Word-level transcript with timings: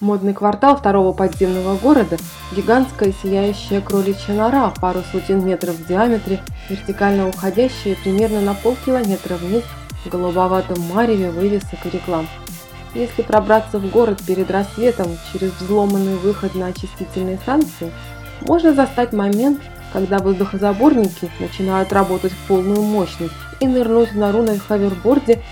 Модный 0.00 0.34
квартал 0.34 0.76
второго 0.76 1.14
подземного 1.14 1.78
города– 1.78 2.18
гигантская 2.54 3.14
сияющая 3.22 3.80
кроличья 3.80 4.34
нора, 4.34 4.70
пару 4.78 5.00
сотен 5.10 5.42
метров 5.42 5.76
в 5.76 5.86
диаметре, 5.86 6.42
вертикально 6.68 7.28
уходящая 7.28 7.96
примерно 8.04 8.42
на 8.42 8.52
полкилометра 8.52 9.36
вниз 9.36 9.62
в 10.04 10.10
голубоватом 10.10 10.78
мареве 10.92 11.30
вывесок 11.30 11.86
и 11.86 11.90
реклам. 11.90 12.28
Если 12.94 13.22
пробраться 13.22 13.78
в 13.78 13.90
город 13.90 14.20
перед 14.26 14.50
рассветом 14.50 15.16
через 15.32 15.52
взломанный 15.52 16.16
выход 16.16 16.54
на 16.54 16.66
очистительные 16.66 17.38
станции, 17.38 17.90
можно 18.42 18.74
застать 18.74 19.14
момент, 19.14 19.62
когда 19.94 20.18
воздухозаборники 20.18 21.30
начинают 21.40 21.94
работать 21.94 22.32
в 22.32 22.48
полную 22.48 22.82
мощность 22.82 23.32
и 23.60 23.66
нырнуть 23.66 24.12
в 24.12 24.18
нору 24.18 24.42
на 24.42 24.58
хаверборде 24.58 25.42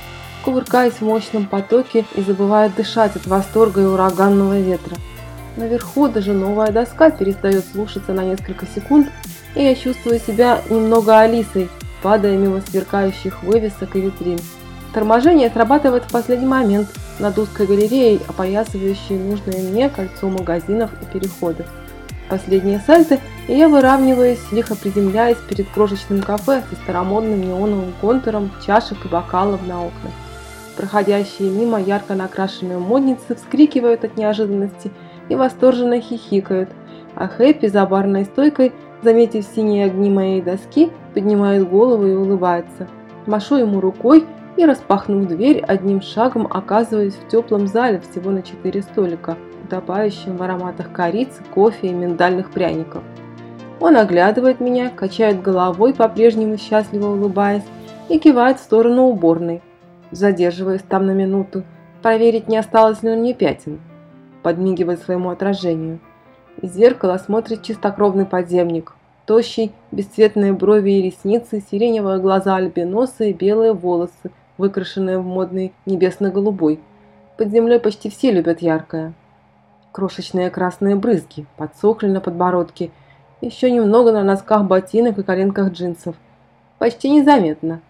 кувыркаясь 0.45 0.95
в 0.95 1.03
мощном 1.03 1.47
потоке 1.47 2.05
и 2.15 2.21
забывая 2.21 2.69
дышать 2.69 3.17
от 3.17 3.27
восторга 3.27 3.81
и 3.81 3.87
ураганного 3.87 4.61
ветра. 4.61 4.97
Наверху 5.57 6.09
даже 6.09 6.33
новая 6.33 6.71
доска 6.71 7.11
перестает 7.11 7.65
слушаться 7.65 8.13
на 8.13 8.25
несколько 8.25 8.67
секунд, 8.67 9.09
и 9.55 9.63
я 9.63 9.75
чувствую 9.75 10.21
себя 10.21 10.61
немного 10.69 11.19
Алисой, 11.19 11.71
падая 12.03 12.37
мимо 12.37 12.61
сверкающих 12.61 13.43
вывесок 13.43 13.97
и 13.97 14.01
витрин. 14.01 14.39
Торможение 14.93 15.51
срабатывает 15.51 16.05
в 16.05 16.13
последний 16.13 16.47
момент 16.47 16.89
над 17.19 17.39
узкой 17.39 17.67
галереей, 17.67 18.21
опоясывающей 18.29 19.17
нужное 19.17 19.63
мне 19.63 19.89
кольцо 19.89 20.29
магазинов 20.29 20.91
и 21.01 21.07
переходов. 21.07 21.67
Последние 22.29 22.81
сальты, 22.81 23.21
и 23.49 23.55
я 23.55 23.69
выравниваюсь, 23.69 24.41
лихо 24.51 24.75
приземляясь 24.75 25.37
перед 25.49 25.69
крошечным 25.71 26.23
кафе 26.23 26.63
со 26.69 26.77
старомодным 26.77 27.41
неоновым 27.41 27.93
контуром 28.01 28.51
чашек 28.65 29.05
и 29.05 29.09
бокалов 29.09 29.67
на 29.67 29.85
окнах. 29.85 30.13
Проходящие 30.77 31.51
мимо 31.51 31.81
ярко 31.81 32.15
накрашенные 32.15 32.79
модницы 32.79 33.37
вскрикивают 33.37 34.05
от 34.05 34.17
неожиданности 34.17 34.91
и 35.29 35.37
восторженно 35.37 36.01
хихикают, 36.01 36.69
а 37.15 37.29
Хэппи 37.29 37.67
за 37.67 37.87
барной 37.87 38.25
стойкой, 38.25 38.73
заметив 39.03 39.45
синие 39.45 39.87
огни 39.87 40.11
моей 40.11 40.43
доски, 40.43 40.91
поднимает 41.15 41.69
голову 41.69 42.07
и 42.07 42.15
улыбается. 42.15 42.89
Машу 43.27 43.57
ему 43.57 43.81
рукой 43.81 44.27
и, 44.57 44.65
распахнув 44.65 45.29
дверь, 45.29 45.61
одним 45.61 46.03
шагом 46.03 46.49
оказываюсь 46.51 47.15
в 47.15 47.29
теплом 47.29 47.69
зале 47.69 48.01
всего 48.01 48.31
на 48.33 48.43
четыре 48.43 48.83
столика, 48.83 49.37
утопающим 49.65 50.37
в 50.37 50.43
ароматах 50.43 50.91
корицы, 50.91 51.41
кофе 51.55 51.89
и 51.89 51.93
миндальных 51.93 52.51
пряников. 52.51 53.03
Он 53.81 53.97
оглядывает 53.97 54.61
меня, 54.61 54.91
качает 54.91 55.41
головой, 55.41 55.95
по-прежнему 55.95 56.57
счастливо 56.57 57.13
улыбаясь, 57.13 57.65
и 58.09 58.19
кивает 58.19 58.59
в 58.59 58.63
сторону 58.63 59.05
уборной– 59.05 59.63
задерживаясь 60.15 60.83
там 60.83 61.07
на 61.07 61.13
минуту, 61.13 61.65
проверить, 62.03 62.49
не 62.49 62.57
осталось 62.57 63.03
ли 63.03 63.11
у 63.11 63.15
нее 63.17 63.35
пятен, 63.35 63.81
подмигивая 64.43 64.97
своему 64.97 65.31
отражению. 65.31 66.01
Из 66.63 66.73
зеркала 66.73 67.19
смотрит 67.19 67.63
чистокровный 67.63 68.27
подземник. 68.27 68.95
Тощий, 69.27 69.73
бесцветные 69.91 70.53
брови 70.53 70.91
и 70.93 71.03
ресницы, 71.03 71.63
сиреневые 71.71 72.19
глаза 72.19 72.57
альбиноса 72.57 73.25
и 73.25 73.33
белые 73.33 73.73
волосы, 73.73 74.31
выкрашенные 74.59 75.19
в 75.19 75.25
модный 75.25 75.73
небесно-голубой. 75.87 76.79
Под 77.37 77.49
землей 77.49 77.81
почти 77.81 78.11
все 78.11 78.31
любят 78.31 78.61
яркое. 78.63 79.15
Крошечные 79.93 80.51
красные 80.51 80.95
брызги, 80.95 81.47
подсохли 81.57 82.09
на 82.09 82.21
подбородке, 82.21 82.91
еще 83.41 83.71
немного 83.71 84.13
на 84.13 84.23
носках 84.23 84.65
ботинок 84.65 85.19
и 85.19 85.23
коленках 85.23 85.73
джинсов. 85.73 86.17
Почти 86.79 87.11
незаметно. 87.11 87.81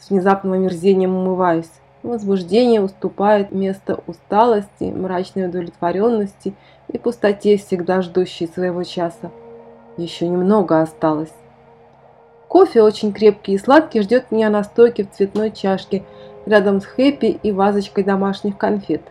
С 0.00 0.08
внезапным 0.08 0.54
омерзением 0.54 1.14
умываюсь. 1.14 1.70
Возбуждение 2.02 2.80
уступает 2.80 3.52
место 3.52 4.00
усталости, 4.06 4.84
мрачной 4.84 5.46
удовлетворенности 5.46 6.54
и 6.88 6.96
пустоте, 6.96 7.58
всегда 7.58 8.00
ждущей 8.00 8.48
своего 8.48 8.82
часа. 8.82 9.30
Еще 9.98 10.26
немного 10.26 10.80
осталось. 10.80 11.32
Кофе 12.48 12.82
очень 12.82 13.12
крепкий 13.12 13.52
и 13.52 13.58
сладкий 13.58 14.00
ждет 14.00 14.30
меня 14.30 14.48
на 14.48 14.64
стойке 14.64 15.04
в 15.04 15.10
цветной 15.10 15.50
чашке, 15.50 16.02
рядом 16.46 16.80
с 16.80 16.86
хэппи 16.86 17.38
и 17.42 17.52
вазочкой 17.52 18.02
домашних 18.02 18.56
конфет. 18.56 19.02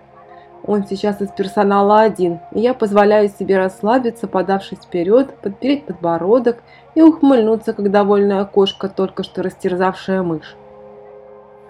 Он 0.66 0.88
сейчас 0.88 1.22
из 1.22 1.30
персонала 1.30 2.02
один, 2.02 2.40
и 2.52 2.62
я 2.62 2.74
позволяю 2.74 3.30
себе 3.30 3.58
расслабиться, 3.58 4.28
подавшись 4.28 4.80
вперед, 4.80 5.36
подпереть 5.42 5.86
подбородок 5.86 6.64
и 6.96 7.02
ухмыльнуться, 7.04 7.74
как 7.74 7.92
довольная 7.92 8.44
кошка, 8.46 8.90
только 8.90 9.24
что 9.24 9.44
растерзавшая 9.44 10.24
мышь. 10.24 10.58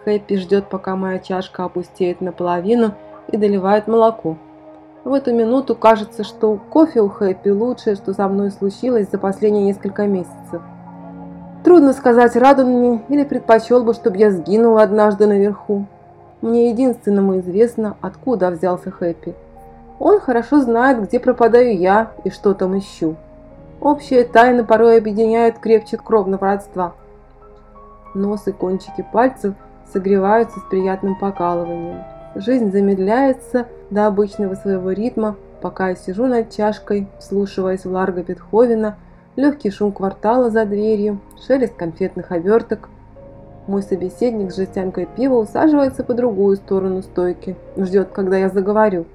Хэппи 0.09 0.38
ждет, 0.38 0.70
пока 0.70 0.96
моя 0.96 1.20
чашка 1.20 1.66
опустеет 1.66 2.20
наполовину 2.20 2.94
и 3.28 3.38
доливает 3.38 3.86
молоко. 3.86 4.38
В 5.03 5.14
эту 5.14 5.36
минуту 5.36 5.75
кажется, 5.75 6.24
что 6.24 6.59
кофе 6.72 7.02
у 7.02 7.09
Хэппи 7.09 7.50
лучшее, 7.50 7.96
что 7.96 8.16
со 8.16 8.28
мной 8.28 8.50
случилось 8.50 9.08
за 9.12 9.20
последние 9.20 9.66
несколько 9.66 10.08
месяцев. 10.08 10.64
Трудно 11.64 11.94
сказать, 11.94 12.36
рад 12.36 12.58
он 12.58 12.72
мне 12.72 13.03
или 13.09 13.24
предпочел 13.24 13.84
бы, 13.84 13.94
чтобы 13.94 14.18
я 14.18 14.31
сгинула 14.31 14.81
однажды 14.81 15.28
наверху. 15.28 15.86
Мне 16.41 16.72
единственному 16.72 17.38
известно, 17.38 17.96
откуда 18.02 18.50
взялся 18.50 18.90
Хэппи. 18.90 19.36
Он 20.00 20.20
хорошо 20.20 20.62
знает, 20.62 21.03
где 21.03 21.20
пропадаю 21.20 21.78
я 21.78 22.14
и 22.24 22.31
что 22.31 22.56
там 22.56 22.76
ищу. 22.80 23.16
Общие 23.80 24.24
тайны 24.24 24.64
порой 24.64 24.97
объединяют 24.97 25.59
крепче 25.59 25.97
кровного 25.97 26.47
родства. 26.47 26.94
Нос 28.16 28.47
и 28.47 28.52
кончики 28.52 29.06
пальцев– 29.14 29.53
согреваются 29.92 30.60
с 30.60 30.64
приятным 30.64 31.16
покалыванием. 31.16 32.04
Жизнь 32.36 32.72
замедляется 32.72 33.68
до 33.90 34.08
обычного 34.08 34.56
своего 34.56 34.92
ритма, 34.92 35.36
пока 35.62 35.90
я 35.90 35.96
сижу 35.96 36.28
над 36.28 36.52
чашкой, 36.52 37.08
вслушиваясь 37.20 37.86
в 37.86 37.92
Ларго 37.92 38.24
Бетховена, 38.24 38.96
легкий 39.36 39.72
шум 39.72 39.92
квартала 39.92 40.50
за 40.50 40.66
дверью, 40.66 41.20
шелест 41.46 41.76
конфетных 41.76 42.32
оберток. 42.32 42.90
Мой 43.68 43.84
собеседник 43.84 44.52
с 44.52 44.56
жестянкой 44.56 45.08
пива 45.08 45.36
усаживается 45.36 46.04
по 46.04 46.14
другую 46.14 46.56
сторону 46.58 47.02
стойки, 47.02 47.56
ждет, 47.78 48.10
когда 48.14 48.38
я 48.38 48.50
заговорю. 48.50 49.06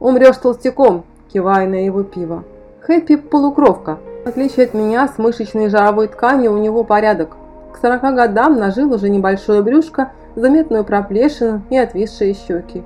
«Умрешь 0.00 0.36
толстяком!»– 0.36 1.04
кивая 1.32 1.66
на 1.66 1.84
его 1.84 2.02
пиво. 2.02 2.44
«Хэппи– 2.80 3.16
полукровка. 3.30 3.98
В 4.24 4.28
отличие 4.28 4.66
от 4.66 4.74
меня, 4.74 5.08
с 5.08 5.18
мышечной 5.18 5.68
жировой 5.68 6.08
тканью 6.08 6.52
у 6.52 6.58
него 6.58 6.84
порядок. 6.84 7.36
К 7.74 7.78
40 7.78 8.14
годам 8.14 8.56
нажил 8.56 8.94
уже 8.94 9.08
небольшое 9.08 9.60
брюшко, 9.60 10.12
заметную 10.36 10.84
проплешину 10.84 11.62
и 11.70 11.76
отвисшие 11.76 12.32
щеки. 12.34 12.84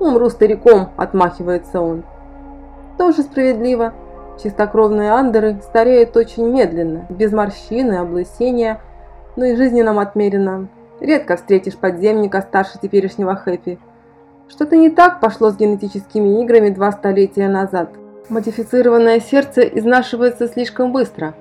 «Умру 0.00 0.30
стариком»,– 0.30 0.88
отмахивается 0.96 1.82
он. 1.82 2.02
Тоже 2.96 3.22
справедливо. 3.24 3.92
Чистокровные 4.42 5.12
андеры 5.12 5.60
стареют 5.62 6.16
очень 6.16 6.48
медленно, 6.48 7.04
без 7.10 7.30
морщин 7.30 7.92
и 7.92 7.96
облысения, 7.96 8.80
но 9.36 9.44
и 9.44 9.54
жизни 9.54 9.82
нам 9.82 9.98
отмерено. 9.98 10.68
Редко 10.98 11.36
встретишь 11.36 11.76
подземника 11.76 12.40
старше 12.40 12.78
теперешнего 12.80 13.36
Хэппи. 13.36 13.78
Что-то 14.48 14.76
не 14.76 14.88
так 14.88 15.20
пошло 15.20 15.50
с 15.50 15.56
генетическими 15.56 16.42
играми 16.42 16.70
два 16.70 16.90
столетия 16.92 17.48
назад. 17.48 17.90
Модифицированное 18.30 19.20
сердце 19.20 19.60
изнашивается 19.60 20.48
слишком 20.48 20.90
быстро. 20.90 21.34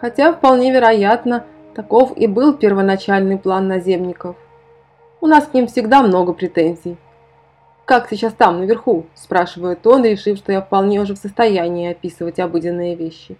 Хотя 0.00 0.32
вполне 0.32 0.72
вероятно, 0.72 1.44
Таков 1.74 2.14
и 2.16 2.26
был 2.26 2.52
первоначальный 2.52 3.38
план 3.38 3.66
наземников. 3.66 4.36
У 5.22 5.26
нас 5.26 5.46
к 5.46 5.54
ним 5.54 5.66
всегда 5.66 6.02
много 6.02 6.34
претензий. 6.34 6.98
«Как 7.86 8.08
сейчас 8.10 8.34
там, 8.34 8.60
наверху?»– 8.60 9.06
спрашивает 9.14 9.86
он, 9.86 10.04
решив, 10.04 10.36
что 10.36 10.52
я 10.52 10.60
вполне 10.60 11.00
уже 11.00 11.14
в 11.14 11.18
состоянии 11.18 11.90
описывать 11.90 12.38
обыденные 12.38 12.94
вещи. 12.94 13.36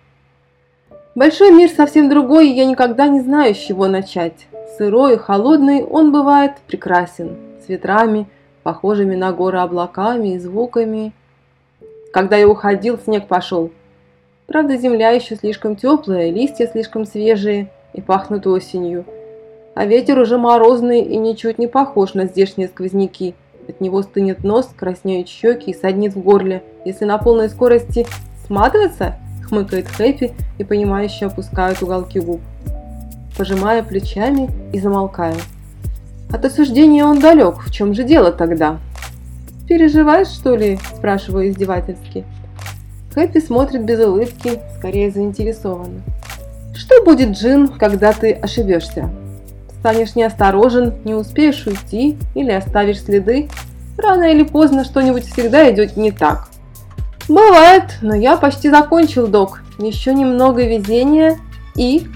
Большой 1.15 1.53
мир 1.53 1.69
совсем 1.69 2.09
другой, 2.09 2.48
и 2.48 2.54
я 2.54 2.65
никогда 2.65 3.06
не 3.06 3.20
знаю, 3.20 3.54
с 3.54 3.59
чего 3.59 3.87
начать. 3.87 4.47
Сырой 4.78 5.14
и 5.14 5.19
холодный 5.19 5.84
он 5.84 6.10
бывает 6.10 6.53
прекрасен, 6.66 7.37
с 7.64 7.69
ветрами, 7.69 8.26
похожими 8.62 9.14
на 9.14 9.32
горы 9.32 9.59
облаками 9.59 10.34
и 10.34 10.38
звуками. 10.38 11.12
Когда 12.14 12.37
я 12.37 12.49
уходил, 12.49 12.99
снег 12.99 13.28
пошел. 13.28 13.70
Правда, 14.46 14.78
земля 14.78 15.11
еще 15.11 15.37
слишком 15.37 15.76
теплая, 15.76 16.31
листья 16.31 16.67
слишком 16.67 17.05
свежие– 17.05 17.70
и 17.94 18.00
пахнут 18.00 18.47
осенью. 18.47 19.05
А 19.75 19.87
ветер 19.87 20.19
уже 20.19 20.39
морозный 20.39 21.00
и 21.00 21.17
ничуть 21.17 21.59
не 21.59 21.67
похож 21.67 22.15
на 22.15 22.27
здешние 22.27 22.69
сквозняки. 22.69 23.35
От 23.69 23.81
него 23.81 24.03
стынет 24.03 24.44
нос, 24.44 24.69
краснеют 24.77 25.29
щеки 25.29 25.71
и 25.71 25.75
саднит 25.75 26.15
в 26.15 26.21
горле. 26.21 26.62
Если 26.85 27.05
на 27.05 27.19
полной 27.19 27.49
скорости 27.49 28.06
сматываться, 28.47 29.17
хмыкает 29.49 29.89
Хэппи 29.89 30.33
и 30.59 30.65
понимающе 30.65 31.27
опускает 31.27 31.83
уголки 31.83 32.21
губ. 32.21 32.41
Пожимая 33.37 33.83
плечами 33.83 34.50
и 34.73 34.81
замолкаю. 34.81 35.37
От 36.31 36.45
осуждения 36.45 37.05
он 37.05 37.21
далек, 37.21 37.61
в 37.61 37.71
чем 37.71 37.95
же 37.95 38.05
дело 38.05 38.33
тогда? 38.33 38.79
«Переживаешь, 39.69 40.29
что 40.29 40.56
ли?»– 40.56 40.79
спрашиваю 40.97 41.49
издевательски. 41.49 42.25
Хэппи 43.15 43.38
смотрит 43.38 43.85
без 43.85 44.00
улыбки, 44.05 44.61
скорее 44.77 45.11
заинтересованно. 45.11 46.03
Что 46.75 47.05
будет, 47.05 47.31
Джин, 47.37 47.69
когда 47.69 48.13
ты 48.13 48.33
ошибешься? 48.33 49.11
Станешь 49.81 50.15
неосторожен, 50.15 50.95
не 51.05 51.15
успеешь 51.15 51.67
уйти 51.67 52.17
или 52.35 52.51
оставишь 52.51 53.03
следы? 53.03 53.51
Рано 53.99 54.25
или 54.33 54.43
поздно 54.43 54.85
что-нибудь 54.85 55.27
всегда 55.27 55.71
идет 55.71 55.97
не 55.97 56.13
так. 56.13 56.49
Бывает, 57.29 57.99
но 58.01 58.15
я 58.15 58.37
почти 58.37 58.71
закончил, 58.71 59.27
док. 59.27 59.63
Еще 59.79 60.15
немного 60.15 60.65
везения 60.65 61.39
и... 61.77 62.07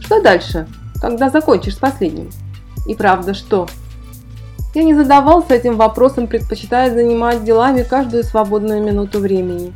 Что 0.00 0.20
дальше, 0.22 0.66
когда 1.00 1.30
закончишь 1.30 1.76
с 1.76 1.78
последним? 1.78 2.30
И 2.86 2.94
правда, 2.94 3.32
что? 3.32 3.68
Я 4.74 4.84
не 4.84 4.94
задавался 4.94 5.54
этим 5.54 5.76
вопросом, 5.76 6.26
предпочитая 6.26 6.92
занимать 6.92 7.44
делами 7.44 7.82
каждую 7.82 8.24
свободную 8.24 8.82
минуту 8.82 9.20
времени. 9.20 9.72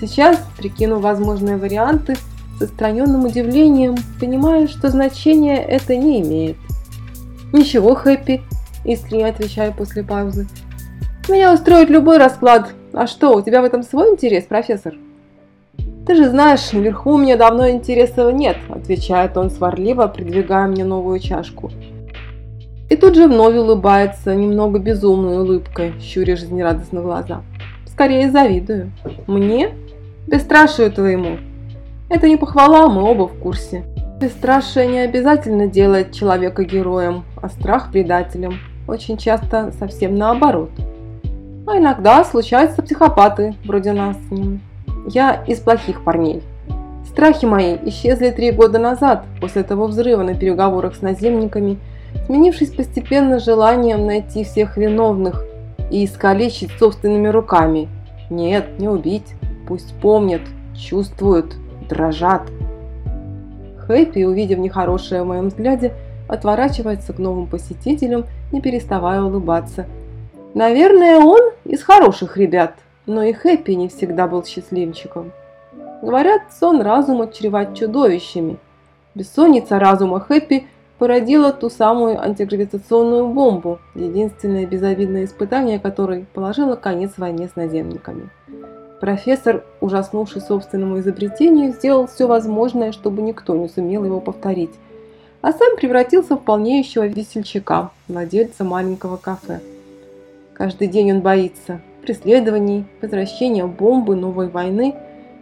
Сейчас, 0.00 0.38
прикинув 0.56 1.02
возможные 1.02 1.56
варианты, 1.56 2.16
с 2.58 2.62
отстраненным 2.62 3.24
удивлением, 3.24 3.96
понимаю, 4.20 4.68
что 4.68 4.88
значения 4.88 5.62
это 5.62 5.96
не 5.96 6.20
имеет. 6.20 6.56
«Ничего, 7.52 7.94
Хэппи»,– 7.94 8.42
искренне 8.84 9.26
отвечаю 9.26 9.72
после 9.72 10.02
паузы. 10.02 10.46
«Меня 11.28 11.54
устроит 11.54 11.88
любой 11.88 12.18
расклад. 12.18 12.72
А 12.92 13.06
что, 13.06 13.36
у 13.36 13.42
тебя 13.42 13.62
в 13.62 13.64
этом 13.64 13.82
свой 13.82 14.12
интерес, 14.12 14.44
профессор?» 14.44 14.94
«Ты 16.06 16.14
же 16.14 16.28
знаешь, 16.28 16.72
наверху 16.72 17.12
у 17.12 17.18
меня 17.18 17.36
давно 17.36 17.68
интереса 17.68 18.32
нет»,– 18.32 18.56
отвечает 18.68 19.36
он 19.36 19.50
сварливо, 19.50 20.08
придвигая 20.08 20.66
мне 20.66 20.84
новую 20.84 21.20
чашку. 21.20 21.70
И 22.90 22.96
тут 22.96 23.14
же 23.14 23.28
вновь 23.28 23.54
улыбается, 23.54 24.34
немного 24.34 24.78
безумной 24.78 25.38
улыбкой, 25.38 25.92
щуря 26.00 26.36
жизнерадостно 26.36 27.02
глаза. 27.02 27.42
«Скорее 27.86 28.30
завидую. 28.30 28.92
Мне? 29.26 29.70
Бесстрашию 30.26 30.90
твоему. 30.90 31.38
Это 32.08 32.26
не 32.26 32.38
похвала, 32.38 32.88
мы 32.88 33.02
оба 33.02 33.28
в 33.28 33.38
курсе. 33.38 33.84
Бесстрашие 34.18 34.86
не 34.88 35.00
обязательно 35.00 35.66
делает 35.66 36.12
человека 36.12 36.64
героем, 36.64 37.24
а 37.40 37.50
страх 37.50 37.92
предателем. 37.92 38.54
Очень 38.88 39.18
часто 39.18 39.72
совсем 39.78 40.14
наоборот. 40.14 40.70
А 41.66 41.76
иногда 41.76 42.24
случаются 42.24 42.82
психопаты, 42.82 43.54
вроде 43.64 43.92
нас 43.92 44.16
с 44.16 44.30
ним. 44.30 44.62
Я 45.06 45.44
из 45.46 45.60
плохих 45.60 46.02
парней. 46.02 46.42
Страхи 47.06 47.44
мои 47.44 47.76
исчезли 47.84 48.30
три 48.30 48.52
года 48.52 48.78
назад, 48.78 49.24
после 49.38 49.62
того 49.62 49.86
взрыва 49.86 50.22
на 50.22 50.34
переговорах 50.34 50.94
с 50.94 51.02
наземниками, 51.02 51.78
сменившись 52.24 52.70
постепенно 52.70 53.38
желанием 53.38 54.06
найти 54.06 54.44
всех 54.44 54.78
виновных 54.78 55.44
и 55.90 56.06
искалечить 56.06 56.70
собственными 56.78 57.28
руками. 57.28 57.88
Нет, 58.30 58.78
не 58.78 58.88
убить, 58.88 59.34
пусть 59.66 59.94
помнят, 60.00 60.42
чувствуют, 60.74 61.54
дрожат. 61.88 62.42
Хэппи, 63.86 64.24
увидев 64.24 64.58
нехорошее 64.58 65.22
в 65.22 65.26
моем 65.26 65.48
взгляде, 65.48 65.92
отворачивается 66.28 67.12
к 67.12 67.18
новым 67.18 67.46
посетителям, 67.46 68.26
не 68.52 68.60
переставая 68.60 69.22
улыбаться. 69.22 69.86
Наверное, 70.54 71.18
он 71.18 71.40
из 71.64 71.82
хороших 71.82 72.36
ребят– 72.36 72.74
но 73.08 73.22
и 73.22 73.32
Хэппи 73.32 73.70
не 73.72 73.88
всегда 73.88 74.28
был 74.28 74.44
счастливчиком. 74.44 75.32
Говорят, 76.02 76.42
сон 76.52 76.82
разума 76.82 77.32
чреват 77.32 77.74
чудовищами. 77.74 78.58
Бессонница 79.14 79.78
разума 79.78 80.20
Хэппи 80.20 80.66
породила 80.98 81.52
ту 81.52 81.70
самую 81.70 82.20
антигравитационную 82.22 83.28
бомбу, 83.28 83.78
единственное 83.94 84.66
безобидное 84.66 85.24
испытание 85.24 85.80
которой 85.80 86.26
положило 86.34 86.76
конец 86.76 87.12
войне 87.16 87.48
с 87.48 87.56
наземниками. 87.56 88.28
Профессор, 89.00 89.64
ужаснувший 89.80 90.40
собственному 90.40 90.98
изобретению, 90.98 91.72
сделал 91.72 92.08
все 92.08 92.26
возможное, 92.26 92.90
чтобы 92.90 93.22
никто 93.22 93.54
не 93.54 93.68
сумел 93.68 94.04
его 94.04 94.20
повторить, 94.20 94.72
а 95.40 95.52
сам 95.52 95.76
превратился 95.76 96.36
в 96.36 96.42
полнеющего 96.42 97.06
весельчака, 97.06 97.90
владельца 98.08 98.64
маленького 98.64 99.16
кафе. 99.16 99.60
Каждый 100.52 100.88
день 100.88 101.12
он 101.12 101.20
боится, 101.20 101.80
преследований, 102.02 102.86
возвращения 103.00 103.66
бомбы, 103.66 104.16
новой 104.16 104.48
войны. 104.48 104.96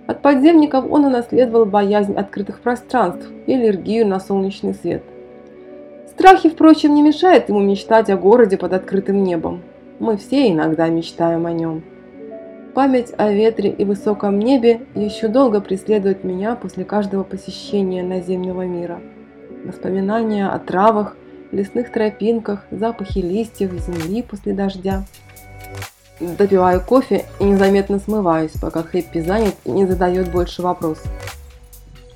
От 0.06 0.20
подземников 0.20 0.84
он 0.90 1.06
унаследовал 1.06 1.64
боязнь 1.64 2.14
открытых 2.14 2.60
пространств 2.60 3.26
и 3.46 3.54
аллергию 3.54 4.06
на 4.06 4.20
солнечный 4.20 4.74
свет. 4.74 5.02
Страхи, 6.10 6.50
впрочем, 6.50 6.94
не 6.94 7.02
мешают 7.02 7.48
ему 7.48 7.60
мечтать 7.60 8.10
о 8.10 8.16
городе 8.16 8.58
под 8.58 8.74
открытым 8.74 9.22
небом. 9.22 9.62
Мы 9.98 10.18
все 10.18 10.50
иногда 10.52 10.88
мечтаем 10.88 11.46
о 11.46 11.52
нем. 11.52 11.82
Память 12.76 13.14
о 13.16 13.32
ветре 13.32 13.70
и 13.70 13.86
высоком 13.86 14.38
небе 14.38 14.82
еще 14.94 15.28
долго 15.28 15.62
преследует 15.62 16.24
меня 16.24 16.56
после 16.56 16.84
каждого 16.84 17.24
посещения 17.24 18.02
наземного 18.02 18.66
мира. 18.66 19.00
Воспоминания 19.64 20.46
о 20.46 20.58
травах, 20.58 21.16
лесных 21.52 21.90
тропинках, 21.90 22.66
запахи 22.70 23.20
листьев, 23.20 23.72
земли 23.72 24.22
после 24.22 24.52
дождя– 24.52 25.04
Допиваю 26.20 26.82
кофе 26.82 27.24
и 27.40 27.44
незаметно 27.44 27.98
смываюсь, 27.98 28.52
пока 28.60 28.82
Хэппи 28.82 29.20
занят 29.20 29.54
и 29.64 29.70
не 29.70 29.86
задает 29.86 30.30
больше 30.30 30.60
вопросов. 30.60 31.10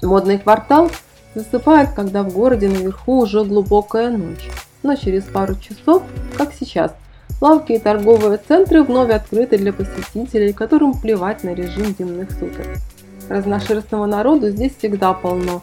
Модный 0.03 0.39
квартал 0.39 0.91
засыпает, 1.35 1.93
когда 1.93 2.23
в 2.23 2.33
городе 2.35 2.69
наверху 2.69 3.21
уже 3.21 3.45
глубокая 3.45 4.11
ночь. 4.11 4.51
Но 4.83 4.95
через 4.95 5.25
пару 5.25 5.55
часов, 5.55 6.03
как 6.37 6.53
сейчас, 6.53 6.95
лавки 7.41 7.73
и 7.73 7.79
торговые 7.79 8.39
центры 8.39 8.83
вновь 8.83 9.11
открыты 9.11 9.59
для 9.59 9.73
посетителей, 9.73 10.53
которым 10.53 10.95
плевать 10.95 11.45
на 11.45 11.55
режим 11.55 11.95
дневных 11.95 12.31
суток. 12.33 12.67
Разношерстного 13.29 14.07
народу 14.07 14.51
здесь 14.51 14.77
всегда 14.77 15.13
полно. 15.13 15.63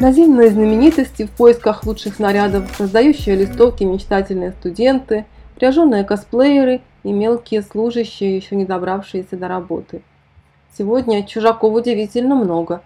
Наземные 0.00 0.50
знаменитости 0.50 1.26
в 1.26 1.30
поисках 1.30 1.84
лучших 1.84 2.16
снарядов, 2.16 2.80
раздающие 2.80 3.36
листовки 3.36 3.84
мечтательные 3.84 4.52
студенты, 4.52 5.26
пряженные 5.56 6.04
косплееры– 6.04 6.80
и 7.04 7.12
мелкие 7.12 7.62
служащие, 7.62 8.36
еще 8.36 8.56
не 8.56 8.64
добравшиеся 8.64 9.36
до 9.36 9.48
работы. 9.48 10.02
Сегодня 10.76 11.26
чужаков 11.26 11.74
удивительно 11.74 12.34
много. 12.34 12.82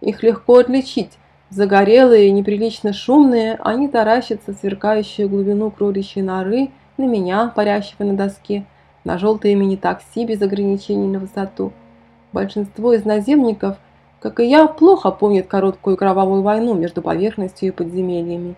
Их 0.00 0.22
легко 0.22 0.58
отличить. 0.58 1.12
Загорелые 1.50 2.30
неприлично 2.30 2.92
шумные, 2.92 3.58
они 3.60 3.88
таращатся 3.88 4.52
в 4.52 4.56
сверкающую 4.56 5.28
глубину 5.28 5.70
кроличьей 5.70 6.22
норы, 6.22 6.70
на 7.00 7.06
меня, 7.06 7.52
парящего 7.54 8.04
на 8.04 8.14
доске, 8.14 8.64
на 9.04 9.18
желтые 9.18 9.56
мини-такси 9.56 10.24
без 10.24 10.40
ограничений 10.42 11.08
на 11.08 11.18
высоту. 11.18 11.72
Большинство 12.32 12.92
из 12.92 13.04
наземников, 13.04 13.76
как 14.20 14.38
и 14.38 14.46
я, 14.46 14.66
плохо 14.66 15.10
помнят 15.10 15.48
короткую 15.48 15.96
кровавую 15.96 16.42
войну 16.42 16.74
между 16.74 17.02
поверхностью 17.02 17.68
и 17.68 17.72
подземельями. 17.72 18.54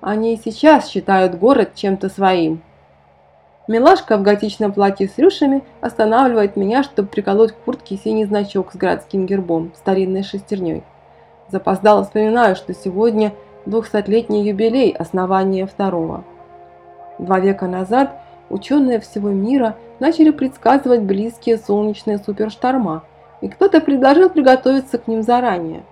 Они 0.00 0.34
и 0.34 0.40
сейчас 0.40 0.88
считают 0.88 1.34
город 1.34 1.70
чем-то 1.74 2.08
своим, 2.08 2.62
Милашка 3.68 4.16
в 4.16 4.22
готичном 4.22 4.72
платье 4.72 5.08
с 5.08 5.18
рюшами 5.18 5.62
останавливает 5.82 6.56
меня, 6.56 6.82
чтобы 6.82 7.08
приколоть 7.08 7.52
к 7.52 7.56
куртке 7.56 7.98
синий 8.02 8.24
значок 8.24 8.72
с 8.72 8.76
городским 8.76 9.26
гербом, 9.26 9.72
старинной 9.76 10.22
шестерней. 10.22 10.84
Запоздало 11.50 12.02
вспоминаю, 12.02 12.56
что 12.56 12.72
сегодня 12.72 13.34
двухсотлетний 13.66 14.42
юбилей 14.42 14.90
основания 14.90 15.66
второго. 15.66 16.24
Два 17.18 17.40
века 17.40 17.66
назад 17.66 18.20
ученые 18.50 19.00
всего 19.00 19.30
мира 19.30 19.76
начали 20.00 20.30
предсказывать 20.30 21.02
близкие 21.02 21.58
солнечные 21.58 22.18
супершторма, 22.18 23.02
и 23.40 23.48
кто-то 23.48 23.80
предложил 23.80 24.30
приготовиться 24.30 24.98
к 24.98 25.06
ним 25.06 25.22
заранее. 25.22 25.82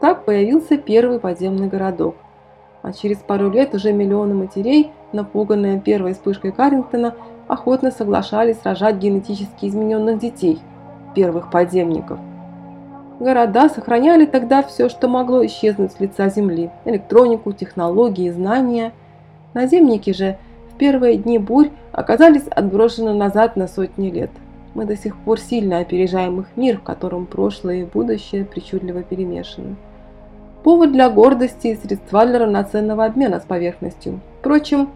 Так 0.00 0.24
появился 0.24 0.76
первый 0.76 1.18
подземный 1.18 1.68
городок– 1.68 2.16
а 2.82 2.92
через 2.92 3.18
пару 3.18 3.48
лет 3.48 3.74
уже 3.74 3.92
миллионы 3.92 4.34
матерей, 4.34 4.90
напуганные 5.12 5.80
первой 5.80 6.14
вспышкой 6.14 6.50
Каррингтона, 6.50 7.14
охотно 7.46 7.92
соглашались 7.92 8.62
рожать 8.64 8.96
генетически 8.96 9.66
измененных 9.66 10.18
детей, 10.18 10.60
первых 11.14 11.50
подземников. 11.50 12.18
Города 13.20 13.68
сохраняли 13.68 14.26
тогда 14.26 14.64
все, 14.64 14.88
что 14.88 15.06
могло 15.06 15.46
исчезнуть 15.46 15.92
с 15.92 16.00
лица 16.00 16.28
Земли– 16.28 16.70
электронику, 16.84 17.52
технологии, 17.52 18.30
знания. 18.30 18.92
Наземники 19.54 20.12
же 20.12 20.38
первые 20.82 21.16
дни 21.16 21.38
бурь 21.38 21.70
оказались 21.92 22.48
отброшены 22.50 23.12
назад 23.12 23.54
на 23.54 23.68
сотни 23.68 24.10
лет. 24.10 24.30
Мы 24.74 24.84
до 24.84 24.96
сих 24.96 25.16
пор 25.16 25.38
сильно 25.38 25.78
опережаем 25.78 26.40
их 26.40 26.48
мир, 26.56 26.78
в 26.78 26.82
котором 26.82 27.26
прошлое 27.26 27.82
и 27.82 27.84
будущее 27.84 28.44
причудливо 28.44 29.04
перемешаны. 29.04 29.76
Повод 30.64 30.90
для 30.90 31.08
гордости 31.08 31.68
и 31.68 31.76
средства 31.76 32.26
для 32.26 32.40
равноценного 32.40 33.04
обмена 33.04 33.38
с 33.38 33.44
поверхностью. 33.44 34.18
Впрочем, 34.40 34.90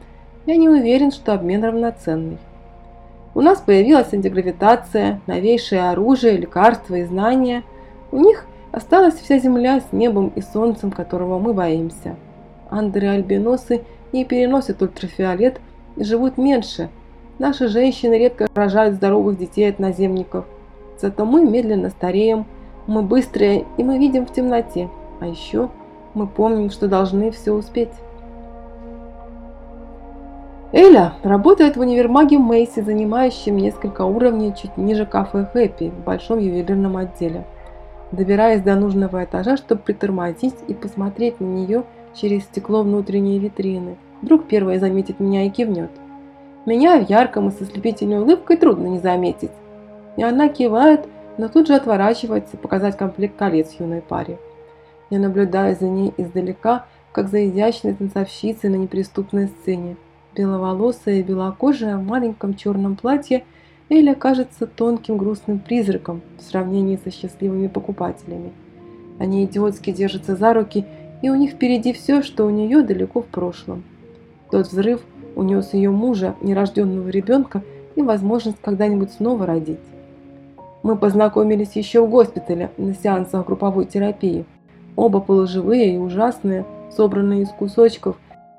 я 0.47 0.57
не 0.57 0.69
уверен, 0.69 1.13
что 1.13 1.35
обмен 1.35 1.63
равноценный. 1.63 2.39
У 3.37 3.41
нас 3.41 3.61
появилась 3.61 4.13
антигравитация, 4.13 5.21
новейшее 5.29 5.91
оружие, 5.91 6.37
лекарства 6.37 6.97
и 6.97 7.05
знания. 7.05 7.63
У 8.11 8.19
них 8.19 8.45
осталась 8.73 9.15
вся 9.15 9.39
Земля 9.39 9.79
с 9.79 9.93
небом 9.93 10.33
и 10.35 10.41
солнцем, 10.41 10.91
которого 10.91 11.39
мы 11.39 11.55
боимся. 11.55 12.17
Андеры 12.71 13.07
альбиносы 13.07 13.83
не 14.13 14.25
переносят 14.25 14.83
ультрафиолет 14.83 15.61
и 15.97 16.05
живут 16.05 16.39
меньше. 16.39 16.89
Наши 17.39 17.69
женщины 17.69 18.15
редко 18.15 18.49
рожают 18.55 18.95
здоровых 18.95 19.37
детей 19.39 19.69
от 19.69 19.79
наземников. 19.79 20.47
Зато 20.99 21.25
мы 21.25 21.45
медленно 21.45 21.91
стареем, 21.91 22.47
мы 22.87 23.03
быстрые 23.03 23.67
и 23.77 23.85
мы 23.85 23.99
видим 23.99 24.25
в 24.27 24.33
темноте. 24.33 24.89
А 25.21 25.27
еще 25.27 25.69
мы 26.15 26.27
помним, 26.27 26.71
что 26.71 26.89
должны 26.89 27.31
все 27.31 27.53
успеть. 27.53 27.93
Эля 30.73 31.15
работает 31.23 31.77
в 31.77 31.81
универмаге 31.81 32.39
Мейси, 32.39 32.81
занимающем 32.81 33.57
несколько 33.57 34.03
уровней 34.03 34.55
чуть 34.55 34.77
ниже 34.77 35.07
кафе 35.07 35.49
Хэппи 35.53 35.91
в 35.91 36.05
большом 36.05 36.39
ювелирном 36.39 36.97
отделе. 36.97 37.45
Добираясь 38.13 38.63
до 38.63 38.77
нужного 38.77 39.25
этажа, 39.25 39.57
чтобы 39.57 39.81
притормозить 39.83 40.57
и 40.69 40.75
посмотреть 40.75 41.41
на 41.41 41.45
нее 41.45 41.85
через 42.15 42.45
стекло 42.45 42.83
внутренней 42.83 43.39
витрины, 43.39 43.97
вдруг 44.23 44.47
первая 44.47 44.79
заметит 44.79 45.21
меня 45.21 45.47
и 45.47 45.51
кивнет. 45.51 45.91
Меня 46.67 46.99
в 46.99 47.09
ярком 47.09 47.49
и 47.49 47.53
со 47.53 47.65
слепительной 47.65 48.19
улыбкой 48.19 48.57
трудно 48.57 48.87
не 48.87 48.99
заметить. 48.99 49.53
И 50.17 50.23
она 50.23 50.49
кивает, 50.49 51.07
но 51.39 51.49
тут 51.49 51.69
же 51.69 51.75
отворачивается 51.75 52.57
показать 52.57 52.97
комплект 52.97 53.37
колец 53.37 53.77
юной 53.79 54.01
паре. 54.01 54.39
Я 55.11 55.19
наблюдаю 55.21 55.77
за 55.79 55.87
ней 55.87 56.13
издалека, 56.17 56.87
как 57.13 57.29
за 57.29 57.49
изящной 57.49 57.95
танцовщицей 57.95 58.69
на 58.69 58.77
неприступной 58.77 59.49
сцене. 59.49 59.97
Беловолосая 60.35 61.17
и 61.17 61.23
белокожая 61.23 61.97
в 61.97 62.05
маленьком 62.05 62.55
черном 62.55 62.97
платье 62.97 63.45
Эля 63.89 64.15
кажется 64.15 64.67
тонким 64.67 65.17
грустным 65.17 65.61
призраком 65.61 66.21
в 66.39 66.43
сравнении 66.43 66.99
со 67.03 67.11
счастливыми 67.11 67.69
покупателями. 67.69 68.53
Они 69.19 69.45
идиотски 69.45 69.93
держатся 69.93 70.35
за 70.35 70.53
руки, 70.53 70.85
и 71.23 71.31
у 71.31 71.37
них 71.37 71.53
впереди 71.53 71.93
все, 71.93 72.23
что 72.23 72.45
у 72.45 72.51
нее 72.51 72.83
далеко 72.83 73.23
в 73.23 73.27
прошлом. 73.27 73.85
Тот 74.51 74.67
взрыв 74.67 75.01
унес 75.35 75.75
ее 75.75 75.91
мужа, 75.91 76.35
нерожденного 76.41 77.09
ребенка, 77.09 77.63
и 77.95 78.03
возможность 78.03 78.59
когда-нибудь 78.63 79.13
снова 79.13 79.47
родить. 79.47 79.81
Мы 80.83 80.97
познакомились 80.97 81.73
еще 81.75 82.05
в 82.05 82.11
госпитале 82.11 82.71
на 82.77 82.95
сеансах 82.95 83.47
групповой 83.47 83.87
терапии. 83.87 84.45
Оба 84.95 85.21
полуживые 85.21 85.95
и 85.95 85.99
ужасные, 85.99 86.65
собранные 86.97 87.43
из 87.43 87.49
кусочков, 87.49 88.17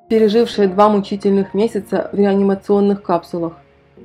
пережившие 0.10 0.68
два 0.68 0.90
мучительных 0.90 1.54
месяца 1.54 2.10
в 2.12 2.16
реанимационных 2.16 3.02
капсулах. 3.02 3.54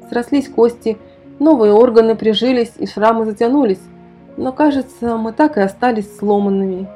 Срослись 0.09 0.49
кости, 0.49 0.99
новые 1.39 1.73
органы 1.73 2.15
прижились 2.15 2.73
и 2.79 2.87
шрамы 2.87 3.25
затянулись, 3.25 3.83
но 4.37 4.53
кажется, 4.53 5.17
мы 5.17 5.33
так 5.33 5.57
и 5.59 5.61
остались 5.61 6.17
сломанными. 6.17 6.89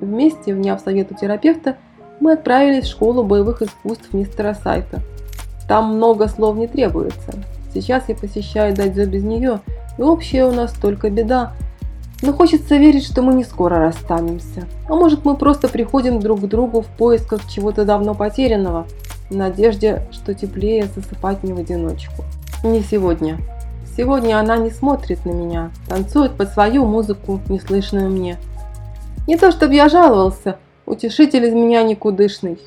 Вместе, 0.00 0.54
вняв 0.54 0.80
совету 0.80 1.14
терапевта, 1.14 1.76
мы 2.20 2.32
отправились 2.32 2.84
в 2.84 2.90
школу 2.90 3.24
боевых 3.24 3.62
искусств 3.62 4.12
мистера 4.12 4.54
Сайта. 4.54 5.00
Там 5.68 5.96
много 5.96 6.28
слов 6.28 6.56
не 6.56 6.66
требуется. 6.66 7.32
Сейчас 7.72 8.08
я 8.08 8.14
посещаю 8.14 8.74
дадзё 8.74 9.06
без 9.06 9.24
нее, 9.24 9.60
и 9.98 10.02
общая 10.02 10.44
у 10.44 10.52
нас 10.52 10.72
только 10.72 11.10
беда. 11.10 11.52
Но 12.22 12.32
хочется 12.32 12.76
верить, 12.76 13.04
что 13.04 13.22
мы 13.22 13.34
не 13.34 13.44
скоро 13.44 13.78
расстанемся. 13.78 14.66
А 14.88 14.94
может 14.94 15.24
мы 15.24 15.36
просто 15.36 15.68
приходим 15.68 16.20
друг 16.20 16.40
к 16.40 16.46
другу 16.46 16.82
в 16.82 16.86
поисках 16.86 17.46
чего-то 17.48 17.84
давно 17.84 18.14
потерянного, 18.14 18.86
в 19.28 19.36
надежде, 19.36 20.06
что 20.10 20.34
теплее 20.34 20.86
засыпать 20.94 21.42
не 21.42 21.52
в 21.52 21.58
одиночку. 21.58 22.24
Не 22.62 22.80
сегодня. 22.82 23.38
Сегодня 23.96 24.38
она 24.38 24.56
не 24.56 24.70
смотрит 24.70 25.24
на 25.24 25.30
меня, 25.30 25.70
танцует 25.88 26.32
под 26.32 26.50
свою 26.50 26.84
музыку, 26.84 27.40
неслышную 27.48 28.10
мне. 28.10 28.38
Не 29.26 29.36
то 29.36 29.50
чтобы 29.50 29.74
я 29.74 29.88
жаловался, 29.88 30.56
утешитель 30.86 31.44
из 31.44 31.54
меня 31.54 31.82
никудышный. 31.82 32.58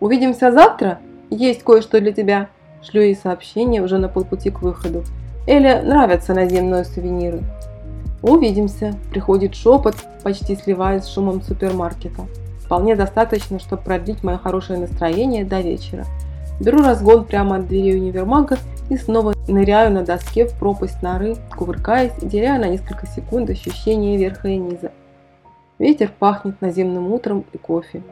Увидимся 0.00 0.52
завтра? 0.52 0.98
Есть 1.30 1.62
кое-что 1.62 2.00
для 2.00 2.12
тебя. 2.12 2.48
Шлю 2.82 3.02
ей 3.02 3.14
сообщение 3.14 3.82
уже 3.82 3.98
на 3.98 4.08
полпути 4.08 4.50
к 4.50 4.62
выходу. 4.62 5.04
Эле 5.46 5.82
нравятся 5.82 6.34
наземные 6.34 6.84
сувениры. 6.84 7.40
Увидимся. 8.22 8.94
Приходит 9.10 9.54
шепот, 9.54 9.96
почти 10.22 10.56
сливаясь 10.56 11.04
с 11.04 11.12
шумом 11.12 11.42
супермаркета. 11.42 12.22
Вполне 12.64 12.94
достаточно, 12.94 13.58
чтобы 13.58 13.82
продлить 13.82 14.22
мое 14.22 14.38
хорошее 14.38 14.78
настроение 14.78 15.44
до 15.44 15.60
вечера. 15.60 16.04
Беру 16.60 16.78
разгон 16.78 17.24
прямо 17.24 17.56
от 17.56 17.66
двери 17.66 17.96
универмага 17.96 18.58
и 18.88 18.96
снова 18.96 19.34
ныряю 19.48 19.92
на 19.92 20.04
доске 20.04 20.46
в 20.46 20.56
пропасть 20.58 21.02
норы, 21.02 21.36
кувыркаясь 21.56 22.12
и 22.20 22.28
теряя 22.28 22.58
на 22.58 22.68
несколько 22.68 23.06
секунд 23.06 23.50
ощущение 23.50 24.16
верха 24.16 24.48
и 24.48 24.56
низа. 24.56 24.92
Ветер 25.82 26.12
пахнет 26.16 26.60
наземным 26.60 27.12
утром 27.12 27.44
и 27.52 27.58
кофе. 27.58 28.02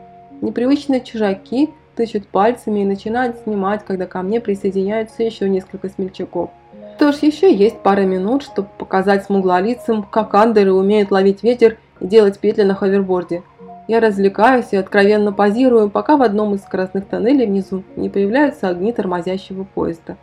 Непривычные 0.41 1.01
чужаки 1.03 1.71
тычут 1.95 2.27
пальцами 2.27 2.81
и 2.81 2.85
начинают 2.85 3.37
снимать, 3.45 3.85
когда 3.85 4.07
ко 4.07 4.23
мне 4.23 4.41
присоединяются 4.41 5.23
еще 5.23 5.49
несколько 5.49 5.89
смельчаков. 5.89 6.51
Что 6.97 7.13
ж, 7.13 7.19
еще 7.19 7.55
есть 7.55 7.79
пара 7.79 8.01
минут, 8.01 8.43
чтобы 8.43 8.67
показать 8.77 9.25
смуглолицам, 9.25 10.03
как 10.03 10.35
андеры 10.35 10.73
умеют 10.73 11.13
ловить 11.13 11.45
ветер 11.45 11.79
и 12.01 12.09
делать 12.09 12.41
петли 12.41 12.65
на 12.65 12.75
ховерборде. 12.75 13.45
Я 13.87 14.01
развлекаюсь 14.01 14.73
и 14.73 14.77
откровенно 14.77 15.33
позирую, 15.33 15.91
пока 15.91 16.17
в 16.17 16.23
одном 16.23 16.57
из 16.57 16.63
скоростных 16.63 17.07
тоннелей 17.07 17.47
внизу 17.47 17.85
не 17.95 18.09
появляются 18.09 18.69
огни 18.69 18.93
тормозящего 18.93 19.63
поезда. 19.63 20.17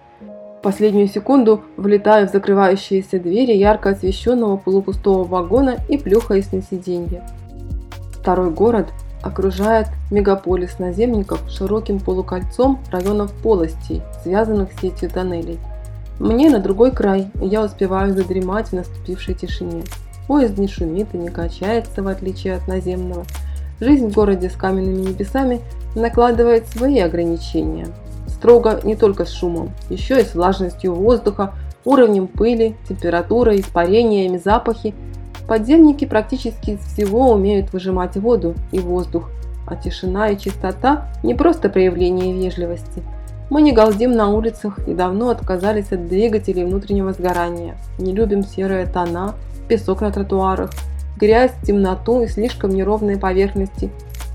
В 0.57 0.61
последнюю 0.61 1.07
секунду 1.07 1.61
влетаю 1.77 2.27
в 2.27 2.31
закрывающиеся 2.31 3.19
двери 3.19 3.53
ярко 3.53 3.89
освещенного 3.89 4.57
полупустого 4.57 5.23
вагона 5.23 5.77
и 5.87 5.97
плюхаюсь 5.97 6.51
на 6.51 6.63
сиденье. 6.63 7.23
Второй 8.13 8.49
город 8.49 8.87
окружает 9.21 9.87
мегаполис 10.09 10.79
наземников 10.79 11.41
широким 11.49 11.99
полукольцом 11.99 12.79
районов 12.91 13.31
полостей, 13.43 14.01
связанных 14.23 14.69
сетью 14.81 15.09
тоннелей. 15.09 15.59
Мне 16.19 16.49
на 16.49 16.59
другой 16.59 16.91
край, 16.91 17.29
я 17.35 17.63
успеваю 17.63 18.13
задремать 18.13 18.69
в 18.69 18.73
наступившей 18.73 19.35
тишине. 19.35 19.83
Поезд 20.27 20.57
не 20.57 20.67
шумит 20.67 21.09
и 21.13 21.17
не 21.17 21.29
качается, 21.29 22.01
в 22.01 22.07
отличие 22.07 22.55
от 22.55 22.67
наземного. 22.67 23.25
Жизнь 23.79 24.09
в 24.09 24.13
городе 24.13 24.49
с 24.49 24.53
каменными 24.53 25.09
небесами 25.09 25.61
накладывает 25.95 26.67
свои 26.67 26.99
ограничения. 26.99 27.87
Строго 28.37 28.79
не 28.83 28.95
только 28.95 29.25
с 29.25 29.31
шумом, 29.31 29.71
еще 29.89 30.21
и 30.21 30.25
с 30.25 30.35
влажностью 30.35 30.93
воздуха, 30.93 31.53
уровнем 31.85 32.27
пыли, 32.27 32.75
температурой, 32.87 33.59
испарениями, 33.59 34.37
запахи. 34.37 34.93
Подземники 35.47 36.05
практически 36.05 36.71
из 36.71 36.79
всего 36.81 37.31
умеют 37.31 37.73
выжимать 37.73 38.17
воду 38.17 38.55
и 38.71 38.79
воздух, 38.79 39.29
а 39.65 39.75
тишина 39.75 40.29
и 40.29 40.37
чистота 40.37 41.07
не 41.23 41.33
просто 41.33 41.69
проявление 41.69 42.33
вежливости– 42.33 43.03
мы 43.49 43.61
не 43.61 43.71
галдим 43.71 44.11
на 44.11 44.29
улицах 44.29 44.77
и 44.87 44.93
давно 44.93 45.29
отказались 45.29 45.91
от 45.91 46.07
двигателей 46.07 46.65
внутреннего 46.65 47.13
сгорания. 47.13 47.77
Не 47.97 48.13
любим 48.13 48.43
серые 48.43 48.85
тона, 48.85 49.35
песок 49.69 50.01
на 50.01 50.11
тротуарах, 50.11 50.71
грязь, 51.17 51.53
темноту 51.63 52.23
и 52.23 52.27
слишком 52.27 52.71
неровные 52.71 53.17
поверхности. 53.17 53.89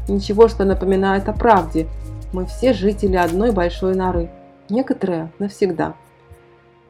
Ничего, 0.09 0.49
что 0.49 0.65
напоминает 0.65 1.29
о 1.29 1.35
правде. 1.35 1.89
Мы 2.33 2.47
все 2.47 2.73
жители 2.73 3.17
одной 3.17 3.53
большой 3.53 3.95
норы. 3.95 4.31
Некоторые 4.71 5.31
навсегда. 5.39 5.95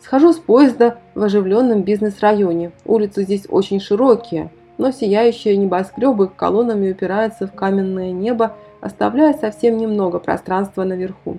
Схожу 0.01 0.33
с 0.33 0.37
поезда 0.37 0.99
в 1.17 1.23
оживленном 1.23 1.83
бизнес-районе. 1.83 2.71
Улицы 2.85 3.25
здесь 3.25 3.47
очень 3.49 3.81
широкие, 3.81 4.53
но 4.79 4.93
сияющие 4.93 5.57
небоскребы 5.57 6.29
колоннами 6.29 6.93
упираются 6.93 7.49
в 7.49 7.53
каменное 7.55 8.13
небо, 8.13 8.57
оставляя 8.81 9.35
совсем 9.35 9.79
немного 9.79 10.21
пространства 10.21 10.85
наверху. 10.85 11.39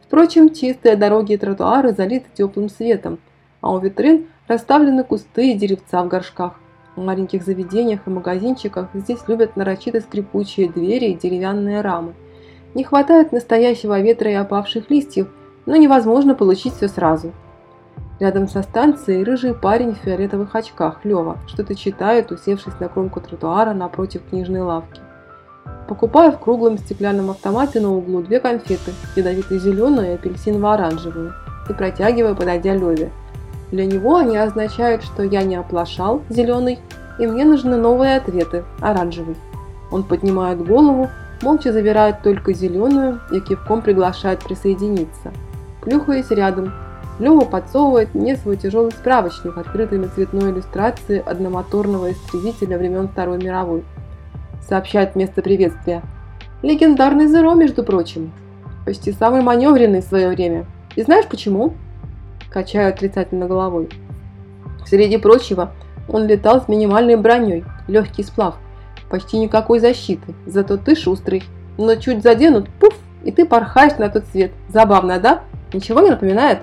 Впрочем, 0.00 0.54
чистые 0.54 0.96
дороги 0.96 1.34
и 1.34 1.36
тротуары 1.36 1.92
залиты 1.92 2.26
теплым 2.32 2.70
светом, 2.70 3.18
а 3.60 3.74
у 3.74 3.78
витрин 3.78 4.28
расставлены 4.48 5.04
кусты 5.04 5.52
и 5.52 5.58
деревца 5.58 6.02
в 6.02 6.08
горшках. 6.08 6.54
В 6.94 7.04
маленьких 7.04 7.44
заведениях 7.44 8.00
и 8.06 8.10
магазинчиках 8.10 8.88
здесь 8.94 9.28
любят 9.28 9.56
нарочито 9.56 10.00
скрипучие 10.00 10.70
двери 10.70 11.10
и 11.10 11.18
деревянные 11.18 11.82
рамы. 11.82 12.14
Не 12.76 12.84
хватает 12.84 13.32
настоящего 13.32 13.98
ветра 14.00 14.30
и 14.30 14.34
опавших 14.34 14.90
листьев, 14.90 15.28
но 15.64 15.76
невозможно 15.76 16.34
получить 16.34 16.74
все 16.74 16.88
сразу. 16.88 17.32
Рядом 18.20 18.48
со 18.48 18.62
станцией 18.62 19.24
рыжий 19.24 19.54
парень 19.54 19.94
в 19.94 20.04
фиолетовых 20.04 20.54
очках, 20.54 21.02
Лева, 21.02 21.38
что-то 21.46 21.74
читает, 21.74 22.30
усевшись 22.30 22.78
на 22.78 22.88
кромку 22.90 23.22
тротуара 23.22 23.72
напротив 23.72 24.20
книжной 24.28 24.60
лавки. 24.60 25.00
Покупаю 25.88 26.32
в 26.32 26.38
круглом 26.38 26.76
стеклянном 26.76 27.30
автомате 27.30 27.80
на 27.80 27.94
углу 27.94 28.20
две 28.20 28.40
конфеты, 28.40 28.92
ядовито-зеленую 29.16 30.08
и 30.08 30.14
апельсиново-оранжевую, 30.16 31.32
и 31.70 31.72
протягиваю, 31.72 32.36
подойдя 32.36 32.74
Леве. 32.74 33.10
Для 33.70 33.86
него 33.86 34.16
они 34.16 34.36
означают, 34.36 35.02
что 35.02 35.22
я 35.22 35.44
не 35.44 35.56
оплошал, 35.56 36.20
зеленый, 36.28 36.78
и 37.18 37.26
мне 37.26 37.46
нужны 37.46 37.78
новые 37.78 38.18
ответы, 38.18 38.64
оранжевый. 38.82 39.36
Он 39.90 40.02
поднимает 40.02 40.62
голову, 40.62 41.08
молча 41.42 41.72
забирает 41.72 42.22
только 42.22 42.52
зеленую 42.52 43.20
и 43.32 43.40
кивком 43.40 43.82
приглашает 43.82 44.40
присоединиться. 44.44 45.32
Плюхаясь 45.82 46.30
рядом, 46.30 46.72
Лева 47.18 47.44
подсовывает 47.44 48.14
мне 48.14 48.36
свой 48.36 48.56
тяжелый 48.56 48.90
справочник, 48.90 49.56
открытый 49.56 49.98
на 49.98 50.08
цветной 50.08 50.50
иллюстрации 50.50 51.22
одномоторного 51.24 52.12
истребителя 52.12 52.76
времен 52.76 53.08
Второй 53.08 53.38
мировой 53.38 53.84
сообщает 54.68 55.16
место 55.16 55.42
приветствия. 55.42 56.02
Легендарный 56.62 57.28
Зеро, 57.28 57.54
между 57.54 57.84
прочим. 57.84 58.32
Почти 58.84 59.12
самый 59.12 59.42
маневренный 59.42 60.00
в 60.00 60.04
свое 60.04 60.28
время. 60.28 60.66
И 60.94 61.02
знаешь 61.02 61.26
почему? 61.26 61.74
Качаю 62.50 62.88
отрицательно 62.88 63.46
головой. 63.46 63.88
Среди 64.86 65.18
прочего, 65.18 65.72
он 66.08 66.26
летал 66.26 66.62
с 66.62 66.68
минимальной 66.68 67.16
броней, 67.16 67.64
легкий 67.88 68.22
сплав, 68.22 68.56
почти 69.10 69.38
никакой 69.38 69.80
защиты, 69.80 70.34
зато 70.46 70.76
ты 70.76 70.94
шустрый. 70.94 71.44
Но 71.78 71.94
чуть 71.96 72.22
заденут, 72.22 72.68
пуф, 72.80 72.94
и 73.22 73.30
ты 73.30 73.44
порхаешь 73.44 73.98
на 73.98 74.08
тот 74.08 74.24
свет. 74.32 74.52
Забавно, 74.68 75.18
да? 75.18 75.42
Ничего 75.72 76.00
не 76.00 76.10
напоминает? 76.10 76.60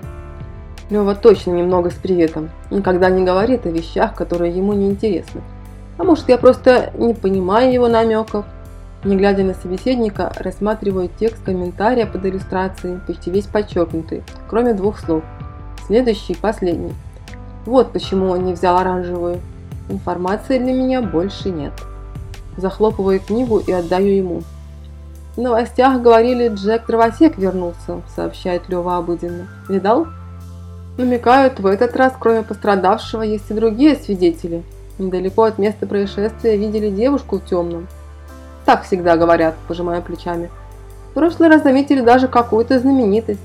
Лева 0.89 1.15
точно 1.15 1.51
немного 1.51 1.89
с 1.89 1.95
приветом. 1.95 2.50
Никогда 2.71 3.09
не 3.09 3.23
говорит 3.23 3.65
о 3.65 3.69
вещах, 3.69 4.15
которые 4.15 4.55
ему 4.55 4.73
не 4.73 4.89
интересны. 4.89 5.41
А 5.97 6.03
может, 6.03 6.29
я 6.29 6.38
просто 6.38 6.91
не 6.97 7.13
понимаю 7.13 7.71
его 7.71 7.88
намеков. 7.88 8.45
Не 9.03 9.17
глядя 9.17 9.43
на 9.43 9.53
собеседника, 9.53 10.31
рассматриваю 10.38 11.09
текст 11.19 11.43
комментария 11.43 12.05
под 12.05 12.25
иллюстрацией, 12.25 13.00
почти 13.05 13.31
весь 13.31 13.45
подчеркнутый, 13.45 14.23
кроме 14.50 14.73
двух 14.73 15.00
слов. 15.00 15.23
Следующий, 15.85 16.35
последний. 16.35 16.93
Вот 17.65 17.91
почему 17.91 18.29
он 18.29 18.45
не 18.45 18.53
взял 18.53 18.77
оранжевую. 18.77 19.39
Информации 19.89 20.57
для 20.57 20.71
меня 20.71 21.01
больше 21.01 21.50
нет. 21.50 21.73
Захлопываю 22.57 23.19
книгу 23.19 23.60
и 23.60 23.72
отдаю 23.72 24.15
ему. 24.15 24.43
В 25.36 25.41
новостях 25.41 26.01
говорили, 26.01 26.50
Джек 26.50 26.86
Дровосек 26.86 27.38
вернулся, 27.38 28.01
сообщает 28.15 28.69
Лева 28.69 28.98
обыденно. 28.98 29.48
Видал? 29.67 30.07
Намекают, 30.98 31.60
в 31.60 31.65
этот 31.65 31.95
раз, 31.95 32.13
кроме 32.19 32.43
пострадавшего, 32.43 33.24
есть 33.24 33.50
и 33.50 33.53
другие 33.55 33.95
свидетели. 33.95 34.63
Недалеко 35.00 35.43
от 35.43 35.57
места 35.57 35.88
происшествия 35.88 36.55
видели 36.55 36.91
девушку 36.91 37.39
в 37.39 37.45
темном. 37.45 37.88
Так 38.65 38.83
всегда 38.83 39.17
говорят, 39.17 39.55
пожимая 39.67 40.01
плечами. 40.01 40.51
В 41.10 41.13
прошлый 41.15 41.50
раз 41.50 41.63
заметили 41.63 42.01
даже 42.01 42.27
какую-то 42.27 42.79
знаменитость. 42.79 43.39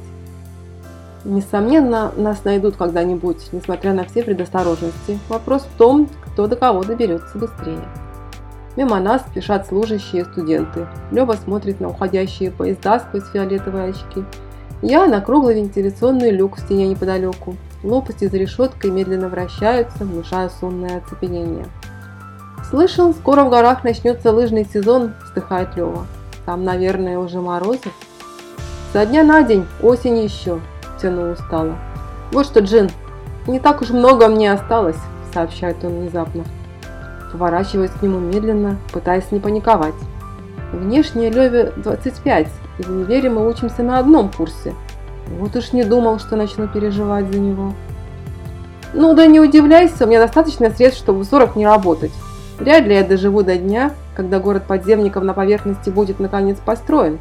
Несомненно, 1.24 2.12
нас 2.16 2.44
найдут 2.44 2.76
когда-нибудь, 2.76 3.48
несмотря 3.52 3.94
на 3.94 4.04
все 4.04 4.22
предосторожности. 4.22 5.18
Вопрос 5.28 5.62
в 5.62 5.78
том, 5.78 6.08
кто 6.26 6.46
до 6.46 6.56
кого 6.56 6.84
доберется 6.84 7.36
быстрее. 7.38 7.80
Мимо 8.78 9.00
нас 9.00 9.22
спешат 9.22 9.66
служащие 9.66 10.24
студенты. 10.24 10.86
Лева 11.10 11.32
смотрит 11.32 11.80
на 11.80 11.88
уходящие 11.88 12.52
поезда 12.52 13.00
сквозь 13.00 13.28
фиолетовые 13.32 13.88
очки. 13.90 14.24
Я 14.82 15.06
на 15.06 15.20
круглый 15.20 15.56
вентиляционный 15.56 16.30
люк 16.30 16.56
в 16.56 16.60
стене 16.60 16.86
неподалеку. 16.86 17.56
Лопасти 17.82 18.28
за 18.28 18.36
решеткой 18.36 18.92
медленно 18.92 19.28
вращаются, 19.28 20.04
внушая 20.04 20.48
сонное 20.48 20.98
оцепенение. 20.98 21.66
«Слышал, 22.70 23.12
скоро 23.14 23.42
в 23.42 23.50
горах 23.50 23.82
начнется 23.82 24.30
лыжный 24.30 24.64
сезон»,– 24.64 25.12
вздыхает 25.24 25.74
Лева. 25.74 26.06
«Там, 26.46 26.62
наверное, 26.62 27.18
уже 27.18 27.40
морозы». 27.40 27.90
«Со 28.92 29.04
дня 29.04 29.24
на 29.24 29.42
день, 29.42 29.66
осень 29.82 30.18
еще»,– 30.18 30.60
тяну 31.02 31.32
устало. 31.32 31.74
«Вот 32.30 32.46
что, 32.46 32.60
Джин, 32.60 32.90
не 33.48 33.58
так 33.58 33.82
уж 33.82 33.90
много 33.90 34.28
мне 34.28 34.52
осталось»,– 34.52 34.98
сообщает 35.34 35.84
он 35.84 35.98
внезапно. 35.98 36.44
Поворачиваюсь 37.32 37.90
к 37.90 38.02
нему 38.02 38.18
медленно, 38.18 38.76
пытаясь 38.92 39.30
не 39.30 39.40
паниковать. 39.40 39.94
Внешне 40.72 41.30
Леве 41.30 41.72
25, 41.76 42.48
и 42.78 42.82
в 42.82 42.90
универе 42.90 43.30
мы 43.30 43.48
учимся 43.48 43.82
на 43.82 43.98
одном 43.98 44.30
курсе. 44.30 44.74
Вот 45.38 45.54
уж 45.56 45.72
не 45.72 45.84
думал, 45.84 46.18
что 46.18 46.36
начну 46.36 46.68
переживать 46.68 47.30
за 47.32 47.38
него. 47.38 47.72
Ну 48.94 49.14
да 49.14 49.26
не 49.26 49.40
удивляйся, 49.40 50.04
у 50.04 50.08
меня 50.08 50.20
достаточно 50.20 50.70
средств, 50.70 51.02
чтобы 51.02 51.20
в 51.20 51.24
40 51.24 51.56
не 51.56 51.66
работать. 51.66 52.12
Вряд 52.58 52.84
ли 52.84 52.94
я 52.94 53.04
доживу 53.04 53.42
до 53.42 53.56
дня, 53.56 53.92
когда 54.16 54.40
город 54.40 54.64
подземников 54.66 55.22
на 55.22 55.34
поверхности 55.34 55.90
будет 55.90 56.18
наконец 56.18 56.58
построен. 56.64 57.18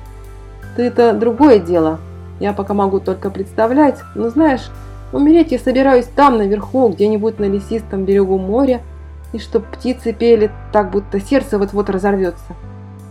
Ты-то 0.75 1.13
другое 1.13 1.59
дело. 1.59 1.99
Я 2.39 2.53
пока 2.53 2.73
могу 2.73 2.99
только 2.99 3.29
представлять, 3.29 3.99
но 4.15 4.29
знаешь, 4.29 4.69
умереть 5.11 5.51
я 5.51 5.59
собираюсь 5.59 6.05
там, 6.05 6.37
наверху, 6.37 6.89
где-нибудь 6.89 7.39
на 7.39 7.45
лесистом 7.45 8.05
берегу 8.05 8.37
моря, 8.37 8.81
и 9.33 9.39
чтоб 9.39 9.65
птицы 9.65 10.13
пели 10.13 10.51
так, 10.71 10.91
будто 10.91 11.19
сердце 11.19 11.57
вот-вот 11.57 11.89
разорвется. 11.89 12.55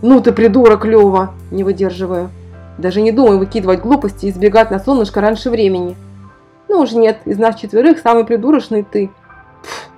«Ну 0.01 0.21
ты 0.21 0.31
придурок, 0.31 0.85
Лёва!»– 0.85 1.33
не 1.51 1.63
выдерживаю. 1.63 2.29
Даже 2.77 3.01
не 3.01 3.11
думай 3.11 3.37
выкидывать 3.37 3.81
глупости 3.81 4.27
и 4.27 4.29
избегать 4.29 4.69
на 4.69 4.79
солнышко 4.79 5.19
раньше 5.21 5.49
времени. 5.49 5.95
Ну 6.69 6.79
уж 6.81 6.91
нет, 6.91 7.19
из 7.25 7.39
нас 7.39 7.55
четверых 7.55 7.99
самый 7.99 8.23
придурочный 8.23 8.83
ты. 8.83 9.09
Пф. 9.63 9.89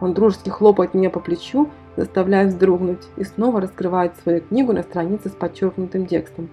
Он 0.00 0.12
дружески 0.12 0.50
хлопает 0.50 0.92
меня 0.92 1.08
по 1.08 1.20
плечу, 1.20 1.70
заставляя 1.96 2.46
вздрогнуть, 2.46 3.02
и 3.16 3.24
снова 3.24 3.60
раскрывает 3.60 4.12
свою 4.22 4.42
книгу 4.42 4.72
на 4.72 4.82
странице 4.82 5.30
с 5.30 5.32
подчеркнутым 5.32 6.06
текстом. 6.06 6.50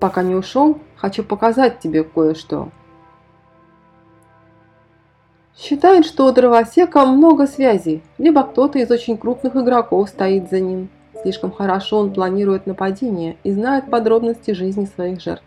Пока 0.00 0.22
не 0.22 0.34
ушел, 0.34 0.78
хочу 0.96 1.22
показать 1.22 1.78
тебе 1.78 2.02
кое-что. 2.02 2.70
Считает, 5.58 6.04
что 6.04 6.26
у 6.26 6.32
дровосека 6.32 7.06
много 7.06 7.46
связей, 7.46 8.02
либо 8.18 8.42
кто-то 8.42 8.78
из 8.78 8.90
очень 8.90 9.16
крупных 9.16 9.56
игроков 9.56 10.10
стоит 10.10 10.50
за 10.50 10.60
ним. 10.60 10.90
Слишком 11.22 11.50
хорошо 11.50 11.98
он 11.98 12.12
планирует 12.12 12.66
нападение 12.66 13.36
и 13.42 13.50
знает 13.52 13.90
подробности 13.90 14.50
жизни 14.50 14.84
своих 14.84 15.22
жертв. 15.22 15.46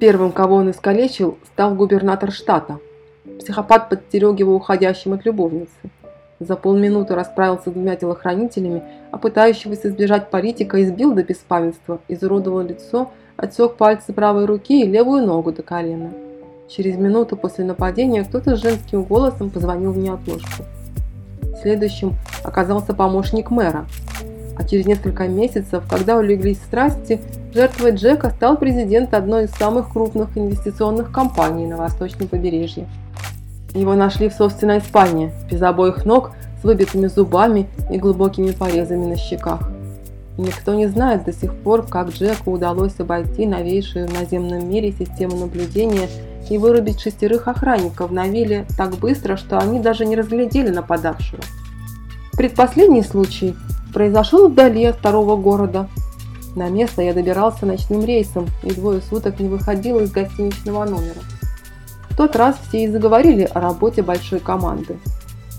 Первым, 0.00 0.32
кого 0.32 0.56
он 0.56 0.70
искалечил, 0.70 1.36
стал 1.52 1.74
губернатор 1.74 2.32
штата. 2.32 2.78
Психопат 3.38 3.90
подстерег 3.90 4.40
его 4.40 4.54
уходящим 4.54 5.12
от 5.12 5.26
любовницы. 5.26 5.70
За 6.40 6.56
полминуты 6.56 7.14
расправился 7.14 7.68
с 7.68 7.72
двумя 7.72 7.94
телохранителями, 7.94 8.82
а 9.10 9.18
пытающегося 9.18 9.90
сбежать 9.90 10.30
политика 10.30 10.82
избил 10.82 11.12
до 11.12 11.22
беспамятства, 11.22 12.00
изуродовал 12.08 12.62
лицо, 12.62 13.10
отсек 13.36 13.74
пальцы 13.74 14.14
правой 14.14 14.46
руки 14.46 14.82
и 14.82 14.86
левую 14.86 15.26
ногу 15.26 15.52
до 15.52 15.62
колена. 15.62 16.10
Через 16.68 16.96
минуту 16.96 17.36
после 17.36 17.64
нападения 17.64 18.24
кто-то 18.24 18.56
женским 18.56 19.04
голосом 19.04 19.50
позвонил 19.50 19.92
в 19.92 19.98
неотложку. 19.98 20.64
Следующим 21.60 22.14
оказался 22.44 22.94
помощник 22.94 23.50
мэра. 23.50 23.86
А 24.56 24.64
через 24.64 24.86
несколько 24.86 25.28
месяцев, 25.28 25.84
когда 25.88 26.16
улеглись 26.16 26.58
страсти, 26.58 27.20
жертвой 27.54 27.92
Джека 27.92 28.30
стал 28.30 28.56
президент 28.56 29.14
одной 29.14 29.44
из 29.44 29.50
самых 29.50 29.92
крупных 29.92 30.36
инвестиционных 30.36 31.10
компаний 31.12 31.66
на 31.66 31.76
восточном 31.76 32.28
побережье. 32.28 32.86
Его 33.74 33.94
нашли 33.94 34.28
в 34.28 34.34
собственной 34.34 34.80
спальне, 34.80 35.32
без 35.50 35.62
обоих 35.62 36.04
ног, 36.04 36.32
с 36.60 36.64
выбитыми 36.64 37.06
зубами 37.06 37.68
и 37.90 37.98
глубокими 37.98 38.52
порезами 38.52 39.06
на 39.06 39.16
щеках. 39.16 39.68
Никто 40.38 40.74
не 40.74 40.86
знает 40.86 41.24
до 41.24 41.32
сих 41.32 41.54
пор, 41.54 41.86
как 41.86 42.10
Джеку 42.10 42.52
удалось 42.52 42.98
обойти 42.98 43.46
новейшую 43.46 44.08
в 44.08 44.14
наземном 44.14 44.68
мире 44.68 44.92
систему 44.92 45.36
наблюдения 45.36 46.08
и 46.50 46.58
вырубить 46.58 47.00
шестерых 47.00 47.48
охранников 47.48 48.10
на 48.10 48.26
вилле 48.28 48.66
так 48.76 48.96
быстро, 48.96 49.36
что 49.36 49.58
они 49.58 49.80
даже 49.80 50.04
не 50.04 50.16
разглядели 50.16 50.70
нападавшего. 50.70 51.42
Предпоследний 52.32 53.04
случай 53.04 53.54
произошел 53.92 54.48
вдали 54.48 54.86
от 54.86 54.96
второго 54.96 55.36
города. 55.36 55.88
На 56.56 56.68
место 56.68 57.02
я 57.02 57.14
добирался 57.14 57.66
ночным 57.66 58.04
рейсом 58.04 58.46
и 58.62 58.72
двое 58.72 59.00
суток 59.00 59.40
не 59.40 59.48
выходил 59.48 60.00
из 60.00 60.10
гостиничного 60.10 60.84
номера. 60.84 61.20
В 62.10 62.16
тот 62.16 62.36
раз 62.36 62.56
все 62.68 62.84
и 62.84 62.88
заговорили 62.88 63.48
о 63.52 63.60
работе 63.60 64.02
большой 64.02 64.40
команды. 64.40 64.98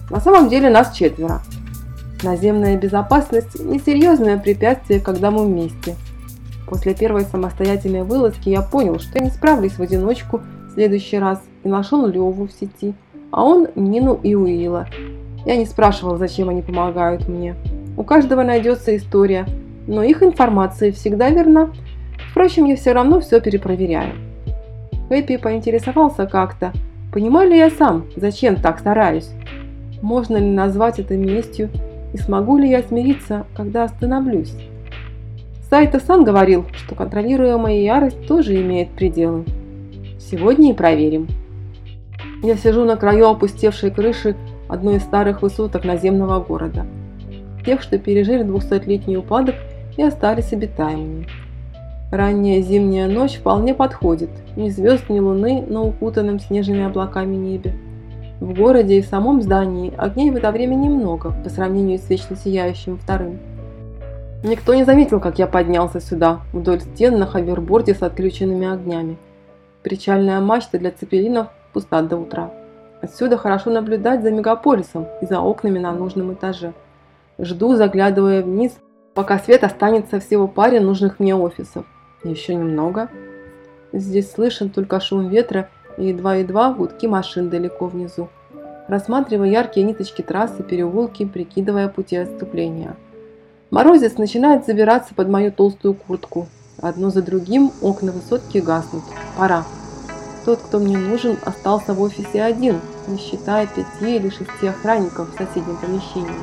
На 0.09 0.19
самом 0.19 0.49
деле 0.49 0.69
нас 0.69 0.95
четверо. 0.95 1.41
Наземная 2.21 2.77
безопасность– 2.77 3.59
несерьезное 3.59 4.37
препятствие, 4.37 4.99
когда 4.99 5.31
мы 5.31 5.45
вместе. 5.45 5.95
После 6.67 6.93
первой 6.93 7.25
самостоятельной 7.25 8.03
вылазки 8.03 8.49
я 8.49 8.61
понял, 8.61 8.99
что 8.99 9.19
я 9.19 9.25
не 9.25 9.31
справлюсь 9.31 9.73
в 9.73 9.81
одиночку 9.81 10.41
следующий 10.73 11.19
раз 11.19 11.41
и 11.63 11.69
нашел 11.69 12.05
Леву 12.05 12.47
в 12.47 12.51
сети, 12.51 12.93
а 13.31 13.43
он 13.43 13.67
Нину 13.75 14.19
и 14.21 14.35
Уилла. 14.35 14.87
Я 15.45 15.57
не 15.57 15.65
спрашивал, 15.65 16.17
зачем 16.17 16.49
они 16.49 16.61
помогают 16.61 17.27
мне. 17.27 17.55
У 17.97 18.03
каждого 18.03 18.43
найдется 18.43 18.95
история, 18.95 19.45
но 19.87 20.03
их 20.03 20.23
информация 20.23 20.91
всегда 20.91 21.29
верна. 21.29 21.69
Впрочем, 22.31 22.65
я 22.65 22.75
все 22.75 22.93
равно 22.93 23.19
все 23.19 23.39
перепроверяю. 23.39 24.13
Хэппи 25.09 25.37
поинтересовался 25.37 26.25
как-то, 26.25 26.71
понимаю 27.11 27.49
ли 27.49 27.57
я 27.57 27.69
сам, 27.69 28.05
зачем 28.15 28.55
так 28.55 28.79
стараюсь. 28.79 29.29
Можно 30.01 30.37
ли 30.37 30.49
назвать 30.49 30.99
это 30.99 31.15
местью 31.15 31.69
и 32.13 32.17
смогу 32.17 32.57
ли 32.57 32.69
я 32.69 32.81
смириться, 32.81 33.45
когда 33.55 33.83
остановлюсь? 33.83 34.53
Сайта-сан 35.69 36.23
говорил, 36.23 36.65
что 36.73 36.95
контролируемая 36.95 37.81
ярость 37.81 38.27
тоже 38.27 38.61
имеет 38.61 38.89
пределы. 38.89 39.45
Сегодня 40.29 40.71
и 40.71 40.73
проверим. 40.73 41.27
Я 42.43 42.55
сижу 42.55 42.85
на 42.85 42.95
краю 42.95 43.27
опустевшей 43.27 43.91
крыши 43.91 44.35
одной 44.69 44.95
из 44.95 45.01
старых 45.03 45.41
высоток 45.41 45.83
наземного 45.83 46.39
города. 46.39 46.85
Тех, 47.65 47.81
что 47.81 47.97
пережили 47.97 48.43
двухсотлетний 48.43 49.17
упадок 49.17 49.55
и 49.97 50.01
остались 50.01 50.53
обитаемыми. 50.53 51.27
Ранняя 52.09 52.61
зимняя 52.61 53.09
ночь 53.09 53.35
вполне 53.35 53.73
подходит. 53.73 54.29
Ни 54.55 54.69
звезд, 54.69 55.09
ни 55.09 55.19
луны 55.19 55.61
на 55.67 55.81
укутанном 55.81 56.39
снежными 56.39 56.83
облаками 56.83 57.35
небе. 57.35 57.73
В 58.39 58.53
городе 58.53 58.99
и 58.99 59.01
в 59.01 59.07
самом 59.07 59.41
здании 59.41 59.93
огней 59.97 60.31
в 60.31 60.35
это 60.37 60.51
время 60.51 60.75
немного 60.75 61.33
по 61.43 61.49
сравнению 61.49 61.99
с 61.99 62.09
вечно 62.09 62.37
сияющим 62.37 62.97
вторым. 62.97 63.39
Никто 64.43 64.73
не 64.73 64.85
заметил, 64.85 65.19
как 65.19 65.37
я 65.37 65.47
поднялся 65.47 65.99
сюда, 65.99 66.41
вдоль 66.53 66.79
стен 66.79 67.19
на 67.19 67.25
хаверборде 67.25 67.93
с 67.93 68.01
отключенными 68.01 68.67
огнями. 68.71 69.17
Причальная 69.83 70.39
мачта 70.39 70.79
для 70.79 70.91
цепелинов 70.91 71.47
пуста 71.73 72.01
до 72.01 72.17
утра. 72.17 72.51
Отсюда 73.01 73.37
хорошо 73.37 73.69
наблюдать 73.69 74.23
за 74.23 74.31
мегаполисом 74.31 75.07
и 75.21 75.25
за 75.25 75.41
окнами 75.41 75.77
на 75.77 75.91
нужном 75.91 76.33
этаже. 76.33 76.73
Жду, 77.37 77.75
заглядывая 77.75 78.41
вниз, 78.41 78.77
пока 79.13 79.37
свет 79.39 79.65
останется 79.65 80.21
всего 80.21 80.47
паре 80.47 80.79
нужных 80.79 81.19
мне 81.19 81.35
офисов. 81.35 81.85
Еще 82.23 82.55
немного. 82.55 83.09
Здесь 83.91 84.31
слышен 84.31 84.69
только 84.69 85.01
шум 85.01 85.27
ветра 85.27 85.69
и 85.97 86.07
едва-едва 86.07 86.71
гудки 86.73 87.05
машин 87.05 87.49
далеко 87.49 87.87
внизу. 87.87 88.29
Рассматривая 88.87 89.49
яркие 89.49 89.85
ниточки 89.85 90.21
трассы, 90.21 90.63
переулки, 90.63 91.25
прикидывая 91.25 91.89
пути 91.89 92.15
отступления. 92.15 92.95
Морозец 93.69 94.17
начинает 94.17 94.65
забираться 94.65 95.13
под 95.13 95.27
мою 95.29 95.51
толстую 95.51 95.93
куртку. 95.93 96.47
Одно 96.83 97.11
за 97.11 97.21
другим 97.21 97.71
окна 97.81 98.11
высотки 98.11 98.57
гаснут. 98.57 99.03
Пора. 99.37 99.63
Тот, 100.43 100.59
кто 100.59 100.79
мне 100.79 100.97
нужен, 100.97 101.37
остался 101.45 101.93
в 101.93 102.01
офисе 102.01 102.43
один, 102.43 102.81
не 103.07 103.17
считая 103.17 103.67
пяти 103.67 104.17
или 104.17 104.27
шести 104.27 104.67
охранников 104.67 105.29
в 105.29 105.37
соседнем 105.37 105.77
помещении. 105.77 106.35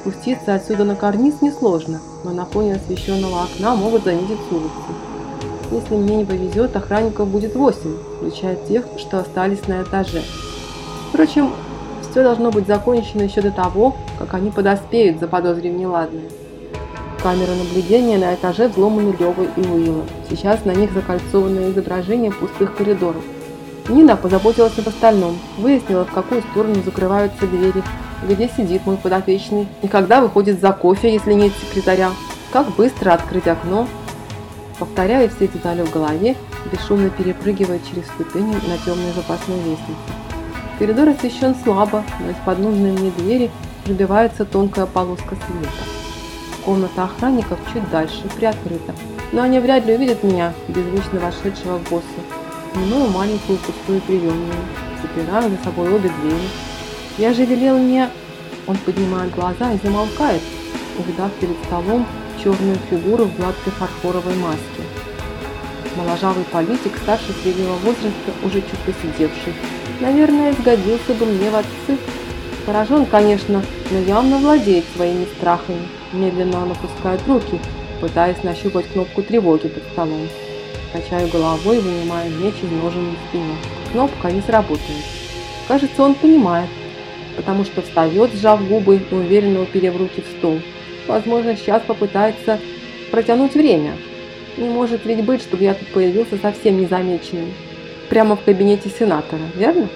Спуститься 0.00 0.54
отсюда 0.54 0.84
на 0.84 0.96
карниз 0.96 1.42
несложно, 1.42 2.00
но 2.24 2.30
на 2.30 2.46
фоне 2.46 2.76
освещенного 2.76 3.42
окна 3.42 3.74
могут 3.74 4.04
заметить 4.04 4.38
с 4.48 4.52
улицы. 4.52 4.72
Если 5.70 5.96
мне 5.96 6.16
не 6.16 6.24
повезет, 6.24 6.74
охранников 6.74 7.28
будет 7.28 7.54
восемь, 7.54 7.98
включая 8.16 8.56
тех, 8.56 8.86
что 8.96 9.18
остались 9.18 9.68
на 9.68 9.82
этаже. 9.82 10.22
Впрочем, 11.10 11.52
все 12.10 12.22
должно 12.22 12.50
быть 12.50 12.66
закончено 12.66 13.20
еще 13.20 13.42
до 13.42 13.50
того, 13.50 13.96
как 14.18 14.32
они 14.32 14.50
подоспеют, 14.50 15.20
заподозрив 15.20 15.74
неладное. 15.74 16.30
Камеры 17.22 17.54
наблюдения 17.54 18.18
на 18.18 18.34
этаже 18.34 18.66
взломаны 18.66 19.14
Левой 19.16 19.48
и 19.56 19.60
Уиллом. 19.60 20.08
Сейчас 20.28 20.64
на 20.64 20.72
них 20.72 20.90
закольцованное 20.92 21.70
изображение 21.70 22.32
пустых 22.32 22.74
коридоров. 22.76 23.22
Нина 23.88 24.16
позаботилась 24.16 24.76
об 24.76 24.88
остальном, 24.88 25.38
выяснила, 25.56 26.04
в 26.04 26.10
какую 26.10 26.42
сторону 26.42 26.82
закрываются 26.84 27.46
двери, 27.46 27.84
где 28.28 28.48
сидит 28.48 28.84
мой 28.86 28.96
подопечный 28.96 29.68
и 29.82 29.86
когда 29.86 30.20
выходит 30.20 30.60
за 30.60 30.72
кофе, 30.72 31.12
если 31.12 31.34
нет 31.34 31.52
секретаря, 31.60 32.10
как 32.52 32.74
быстро 32.74 33.12
открыть 33.12 33.46
окно. 33.46 33.86
Повторяю 34.80 35.30
все 35.30 35.46
детали 35.46 35.82
в 35.82 35.92
голове, 35.92 36.34
бесшумно 36.72 37.08
перепрыгивая 37.08 37.78
через 37.88 38.06
ступени 38.06 38.54
на 38.66 38.78
темной 38.84 39.12
запасной 39.14 39.58
лестнице. 39.58 40.12
Коридор 40.76 41.10
освещен 41.10 41.54
слабо, 41.62 42.02
но 42.18 42.30
из-под 42.32 42.58
нужной 42.58 42.90
мне 42.90 43.12
двери 43.16 43.48
пробивается 43.84 44.44
тонкая 44.44 44.86
полоска 44.86 45.36
света. 45.36 46.01
Комната 46.64 47.04
охранников 47.04 47.58
чуть 47.72 47.88
дальше, 47.90 48.22
приоткрыта, 48.36 48.94
но 49.32 49.42
они 49.42 49.58
вряд 49.58 49.84
ли 49.84 49.94
увидят 49.94 50.22
меня, 50.22 50.54
беззвучно 50.68 51.18
вошедшего 51.18 51.78
в 51.78 51.90
босса. 51.90 52.06
Миную 52.76 53.10
маленькую 53.10 53.58
пустую 53.58 54.00
приемную, 54.02 54.54
запираю 55.02 55.50
за 55.50 55.64
собой 55.64 55.92
обе 55.92 56.10
двери. 56.20 56.48
Я 57.18 57.34
же 57.34 57.44
велел 57.44 57.78
мне... 57.78 58.08
Он 58.68 58.76
поднимает 58.76 59.34
глаза 59.34 59.72
и 59.72 59.78
замолкает, 59.82 60.40
увидав 60.96 61.32
перед 61.40 61.56
столом 61.64 62.06
черную 62.42 62.76
фигуру 62.88 63.24
в 63.24 63.36
гладкой 63.36 63.72
фарфоровой 63.72 64.36
маске. 64.36 64.82
Моложавый 65.96 66.44
политик 66.44 66.96
старше 67.02 67.32
среднего 67.42 67.72
возраста, 67.72 68.32
уже 68.44 68.60
чуть 68.60 68.78
посидевший. 68.86 69.54
Наверное, 70.00 70.52
сгодился 70.52 71.12
бы 71.14 71.26
мне 71.26 71.50
в 71.50 71.56
отцы. 71.56 71.98
Поражен, 72.64 73.04
конечно, 73.06 73.62
но 73.90 73.98
явно 73.98 74.38
владеет 74.38 74.84
своими 74.94 75.26
страхами. 75.36 75.88
Медленно 76.12 76.62
он 76.62 76.72
опускает 76.72 77.20
руки, 77.26 77.58
пытаясь 78.00 78.42
нащупать 78.42 78.86
кнопку 78.88 79.22
тревоги 79.22 79.68
под 79.68 79.82
столом. 79.92 80.28
Качаю 80.92 81.28
головой, 81.28 81.80
вынимая 81.80 82.28
меч 82.28 82.54
из 82.62 82.70
ножен 82.70 83.10
на 83.10 83.16
спине. 83.28 83.56
Кнопка 83.92 84.30
не 84.30 84.42
сработает. 84.42 85.04
Кажется, 85.66 86.02
он 86.02 86.14
понимает, 86.14 86.68
потому 87.36 87.64
что 87.64 87.80
встает, 87.80 88.32
сжав 88.34 88.66
губы 88.68 88.96
и 88.96 89.14
уверенно 89.14 89.62
уперев 89.62 89.96
руки 89.96 90.20
в 90.22 90.38
стол. 90.38 90.60
Возможно, 91.06 91.56
сейчас 91.56 91.82
попытается 91.82 92.58
протянуть 93.10 93.54
время. 93.54 93.92
Не 94.58 94.68
может 94.68 95.06
ведь 95.06 95.24
быть, 95.24 95.40
чтобы 95.40 95.64
я 95.64 95.72
тут 95.72 95.88
появился 95.88 96.36
совсем 96.36 96.80
незамеченным. 96.80 97.52
Прямо 98.10 98.36
в 98.36 98.42
кабинете 98.42 98.90
сенатора, 98.90 99.40
верно? 99.54 99.88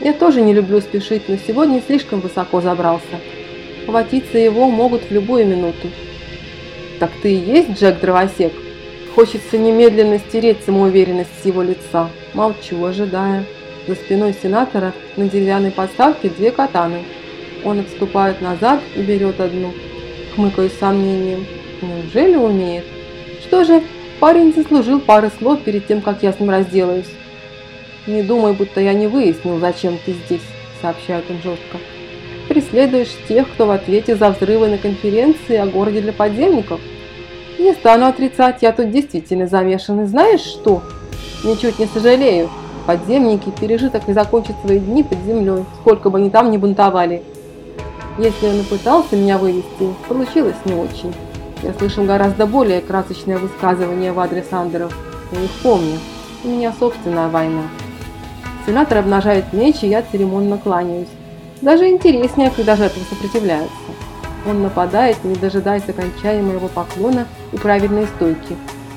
Я 0.00 0.14
тоже 0.14 0.40
не 0.40 0.54
люблю 0.54 0.80
спешить, 0.80 1.28
но 1.28 1.36
сегодня 1.36 1.82
слишком 1.86 2.20
высоко 2.20 2.62
забрался. 2.62 3.20
Хватиться 3.86 4.38
его 4.38 4.70
могут 4.70 5.02
в 5.02 5.10
любую 5.10 5.46
минуту. 5.46 5.88
Так 6.98 7.10
ты 7.22 7.34
и 7.34 7.36
есть 7.36 7.78
Джек 7.78 8.00
Дровосек? 8.00 8.52
Хочется 9.14 9.58
немедленно 9.58 10.18
стереть 10.18 10.64
самоуверенность 10.64 11.42
с 11.42 11.44
его 11.44 11.62
лица. 11.62 12.08
Молчу, 12.32 12.82
ожидая. 12.84 13.44
За 13.86 13.94
спиной 13.94 14.34
сенатора 14.42 14.94
на 15.16 15.28
деревянной 15.28 15.70
подставке 15.70 16.30
две 16.30 16.50
катаны. 16.50 17.04
Он 17.62 17.80
отступает 17.80 18.40
назад 18.40 18.80
и 18.96 19.02
берет 19.02 19.38
одну. 19.40 19.72
Хмыкаю 20.34 20.70
с 20.70 20.78
сомнением. 20.78 21.46
Неужели 21.82 22.36
умеет? 22.36 22.84
Что 23.42 23.64
же, 23.64 23.82
парень 24.18 24.54
заслужил 24.54 24.98
пары 25.00 25.30
слов 25.38 25.60
перед 25.60 25.86
тем, 25.86 26.00
как 26.00 26.22
я 26.22 26.32
с 26.32 26.40
ним 26.40 26.50
разделаюсь. 26.50 27.10
Не 28.06 28.22
думай, 28.22 28.54
будто 28.54 28.80
я 28.80 28.94
не 28.94 29.06
выяснил, 29.06 29.58
зачем 29.58 29.98
ты 30.04 30.12
здесь, 30.12 30.42
сообщает 30.80 31.24
он 31.30 31.36
жестко 31.42 31.78
преследуешь 32.48 33.14
тех, 33.28 33.52
кто 33.52 33.66
в 33.66 33.70
ответе 33.70 34.16
за 34.16 34.30
взрывы 34.30 34.68
на 34.68 34.78
конференции 34.78 35.56
о 35.56 35.66
городе 35.66 36.00
для 36.00 36.12
подземников? 36.12 36.80
Не 37.58 37.72
стану 37.72 38.06
отрицать, 38.06 38.62
я 38.62 38.72
тут 38.72 38.90
действительно 38.90 39.46
замешан, 39.46 40.02
и 40.02 40.06
знаешь 40.06 40.40
что? 40.40 40.82
Ничуть 41.44 41.78
не 41.78 41.86
сожалею. 41.86 42.50
Подземники 42.86 43.50
пережиток 43.58 44.08
и 44.08 44.12
закончат 44.12 44.56
свои 44.64 44.78
дни 44.78 45.02
под 45.02 45.18
землей, 45.24 45.64
сколько 45.80 46.10
бы 46.10 46.18
они 46.18 46.30
там 46.30 46.50
ни 46.50 46.56
бунтовали. 46.58 47.22
Если 48.18 48.46
он 48.46 48.60
и 48.60 48.62
пытался 48.62 49.16
меня 49.16 49.38
вывести, 49.38 49.88
получилось 50.08 50.56
не 50.64 50.74
очень. 50.74 51.14
Я 51.62 51.72
слышал 51.72 52.04
гораздо 52.04 52.46
более 52.46 52.80
красочное 52.80 53.38
высказывание 53.38 54.12
в 54.12 54.20
адрес 54.20 54.52
Андеров. 54.52 54.94
Я 55.32 55.40
их 55.42 55.50
помню. 55.62 55.98
У 56.44 56.48
меня 56.48 56.74
собственная 56.78 57.28
война. 57.28 57.62
Сенатор 58.66 58.98
обнажает 58.98 59.52
меч, 59.52 59.76
и 59.82 59.88
я 59.88 60.02
церемонно 60.02 60.58
кланяюсь. 60.58 61.08
Даже 61.64 61.88
интереснее, 61.88 62.50
когда 62.50 62.76
жертва 62.76 63.00
сопротивляется. 63.08 63.72
Он 64.46 64.62
нападает, 64.62 65.24
не 65.24 65.34
дожидаясь 65.34 65.88
окончания 65.88 66.42
моего 66.42 66.68
поклона 66.68 67.26
и 67.52 67.56
правильной 67.56 68.06
стойки. 68.06 68.54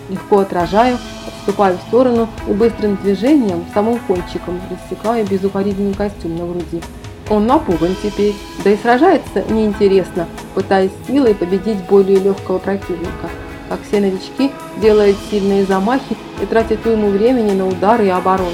Легко 0.10 0.40
отражаю, 0.40 0.98
отступаю 1.26 1.78
в 1.78 1.82
сторону 1.88 2.28
и 2.46 2.52
быстрым 2.52 2.98
движением, 2.98 3.64
самым 3.74 4.00
кончиком, 4.00 4.60
рассекаю 4.70 5.26
безукоризненный 5.26 5.94
костюм 5.94 6.36
на 6.36 6.46
груди. 6.46 6.82
Он 7.30 7.48
напуган 7.48 7.96
теперь, 8.04 8.36
да 8.66 8.72
и 8.72 8.76
сражается 8.76 9.46
неинтересно, 9.50 10.28
пытаясь 10.54 10.92
силой 11.08 11.36
победить 11.36 11.86
более 11.90 12.20
легкого 12.20 12.58
противника. 12.58 13.30
Как 13.70 13.80
все 13.88 14.02
новички, 14.02 14.52
делает 14.82 15.16
сильные 15.32 15.64
замахи 15.64 16.18
и 16.42 16.46
тратит 16.46 16.86
уйму 16.86 17.12
времени 17.12 17.52
на 17.52 17.66
удары 17.66 18.08
и 18.08 18.10
оборону. 18.10 18.52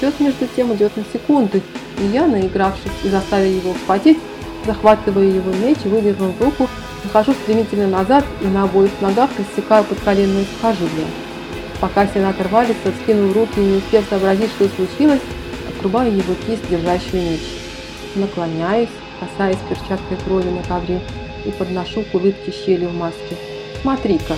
Счет 0.00 0.18
между 0.18 0.46
тем 0.56 0.72
идет 0.72 0.96
на 0.96 1.04
секунды, 1.12 1.60
и 2.00 2.06
я, 2.06 2.26
наигравшись 2.26 2.90
и 3.04 3.08
заставив 3.08 3.62
его 3.62 3.74
вспотеть, 3.74 4.18
захватываю 4.66 5.32
его 5.32 5.52
меч 5.52 5.78
и, 5.84 5.88
выдернув 5.88 6.40
руку, 6.40 6.68
захожу 7.04 7.32
стремительно 7.32 7.88
назад 7.88 8.24
и 8.42 8.46
на 8.46 8.64
обоих 8.64 8.90
ногах 9.00 9.30
рассекаю 9.38 9.84
подколенное 9.84 10.44
сухожилие. 10.44 11.06
Пока 11.80 12.06
сенатор 12.06 12.48
валится, 12.48 12.92
скинул 13.02 13.32
руки 13.32 13.58
и 13.58 13.60
не 13.60 13.76
успев 13.78 14.04
сообразить, 14.08 14.50
что 14.50 14.68
случилось, 14.68 15.20
отрубаю 15.68 16.14
его 16.14 16.34
кисть, 16.46 16.68
держащую 16.68 17.22
меч. 17.22 17.40
Наклоняюсь, 18.14 18.90
касаясь 19.18 19.58
перчаткой 19.68 20.18
крови 20.24 20.50
на 20.50 20.62
ковре 20.62 21.00
и 21.44 21.50
подношу 21.50 22.02
к 22.02 22.14
улыбке 22.14 22.52
щели 22.52 22.84
в 22.84 22.94
маске. 22.94 23.36
Смотри-ка, 23.80 24.36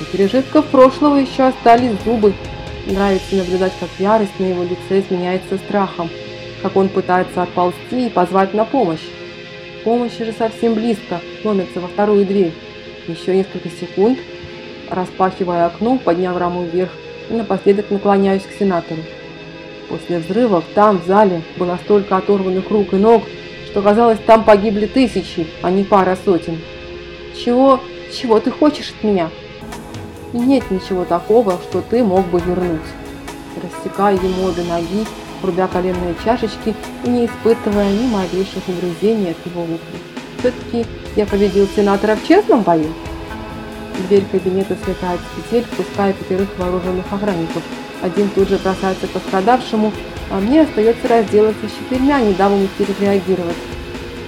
у 0.00 0.04
пережитков 0.04 0.66
прошлого 0.66 1.16
еще 1.16 1.44
остались 1.44 1.96
зубы. 2.04 2.32
Нравится 2.86 3.34
наблюдать, 3.34 3.72
как 3.80 3.88
ярость 3.98 4.38
на 4.38 4.44
его 4.44 4.62
лице 4.62 5.02
сменяется 5.08 5.56
страхом 5.56 6.10
как 6.64 6.76
он 6.76 6.88
пытается 6.88 7.42
отползти 7.42 8.06
и 8.06 8.08
позвать 8.08 8.54
на 8.54 8.64
помощь. 8.64 9.06
Помощь 9.84 10.16
же 10.16 10.32
совсем 10.32 10.72
близко, 10.72 11.20
ломится 11.44 11.78
во 11.78 11.88
вторую 11.88 12.24
дверь. 12.24 12.54
Еще 13.06 13.36
несколько 13.36 13.68
секунд, 13.68 14.18
распахивая 14.88 15.66
окно, 15.66 15.98
подняв 16.02 16.38
раму 16.38 16.64
вверх 16.64 16.90
и 17.28 17.34
напоследок 17.34 17.90
наклоняюсь 17.90 18.44
к 18.44 18.58
сенатору. 18.58 19.02
После 19.90 20.20
взрывов 20.20 20.64
там, 20.74 21.00
в 21.00 21.06
зале, 21.06 21.42
было 21.58 21.78
столько 21.84 22.16
оторванных 22.16 22.70
рук 22.70 22.94
и 22.94 22.96
ног, 22.96 23.24
что 23.66 23.82
казалось, 23.82 24.18
там 24.24 24.42
погибли 24.42 24.86
тысячи, 24.86 25.46
а 25.60 25.70
не 25.70 25.84
пара 25.84 26.16
сотен. 26.24 26.58
Чего, 27.36 27.78
чего 28.10 28.40
ты 28.40 28.50
хочешь 28.50 28.94
от 28.96 29.04
меня? 29.04 29.28
Нет 30.32 30.70
ничего 30.70 31.04
такого, 31.04 31.58
что 31.68 31.82
ты 31.82 32.02
мог 32.02 32.24
бы 32.28 32.40
вернуть. 32.40 32.80
Рассекая 33.62 34.14
ему 34.14 34.46
обе 34.46 34.62
ноги, 34.62 35.04
рубя 35.44 35.66
коленные 35.66 36.14
чашечки 36.24 36.74
и 37.04 37.08
не 37.08 37.26
испытывая 37.26 37.90
ни 37.92 38.06
малейших 38.06 38.62
угрызений 38.68 39.32
от 39.32 39.46
его 39.46 39.62
лука. 39.62 39.82
Все-таки 40.38 40.86
я 41.16 41.26
победил 41.26 41.68
сенатора 41.74 42.16
в 42.16 42.26
честном 42.26 42.62
бою. 42.62 42.92
Дверь 44.08 44.24
кабинета 44.30 44.76
слетает 44.84 45.20
с 45.20 45.36
петель, 45.36 45.64
впуская 45.70 46.12
пятерых 46.12 46.48
вооруженных 46.58 47.06
охранников. 47.12 47.62
Один 48.02 48.28
тут 48.30 48.48
же 48.48 48.58
бросается 48.58 49.06
к 49.06 49.10
пострадавшему, 49.10 49.92
а 50.30 50.40
мне 50.40 50.62
остается 50.62 51.08
разделаться 51.08 51.66
четырьмя, 51.68 52.20
не 52.20 52.34
дав 52.34 52.50
ему 52.50 52.68
перереагировать. 52.76 53.56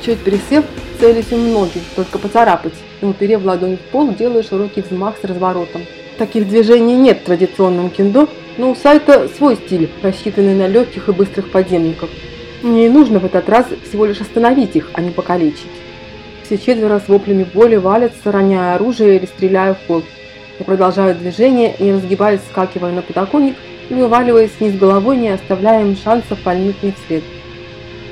Чуть 0.04 0.20
присев, 0.20 0.64
целюсь 1.00 1.30
ему 1.30 1.52
ноги, 1.52 1.82
только 1.94 2.18
поцарапать, 2.18 2.74
и 3.00 3.04
уперев 3.04 3.44
ладонь 3.44 3.76
в 3.76 3.80
пол, 3.90 4.14
делаю 4.14 4.44
широкий 4.44 4.82
взмах 4.82 5.16
с 5.20 5.24
разворотом. 5.24 5.82
Таких 6.18 6.48
движений 6.48 6.96
нет 6.96 7.20
в 7.20 7.24
традиционном 7.24 7.90
кендо, 7.90 8.28
но 8.56 8.70
у 8.70 8.74
сайта 8.74 9.28
свой 9.36 9.56
стиль, 9.56 9.90
рассчитанный 10.02 10.54
на 10.54 10.66
легких 10.66 11.10
и 11.10 11.12
быстрых 11.12 11.50
подземников. 11.50 12.08
Мне 12.62 12.86
и 12.86 12.88
нужно 12.88 13.18
в 13.18 13.26
этот 13.26 13.48
раз 13.50 13.66
всего 13.86 14.06
лишь 14.06 14.22
остановить 14.22 14.76
их, 14.76 14.90
а 14.94 15.02
не 15.02 15.10
покалечить. 15.10 15.66
Все 16.42 16.56
четверо 16.56 17.02
с 17.04 17.08
воплями 17.08 17.44
боли 17.44 17.76
валятся, 17.76 18.32
роняя 18.32 18.76
оружие 18.76 19.16
или 19.16 19.26
стреляя 19.26 19.74
в 19.74 19.80
пол. 19.80 20.02
Я 20.58 20.64
продолжаю 20.64 21.14
движение, 21.14 21.74
не 21.78 21.92
разгибаясь, 21.92 22.40
скакивая 22.50 22.92
на 22.92 23.02
подоконник 23.02 23.56
и 23.90 23.94
вываливаясь 23.94 24.52
вниз 24.58 24.78
головой, 24.78 25.18
не 25.18 25.28
оставляя 25.28 25.84
им 25.84 25.96
шанса 25.96 26.34
пальнуть 26.34 26.82
мне 26.82 26.92
вслед. 26.92 27.24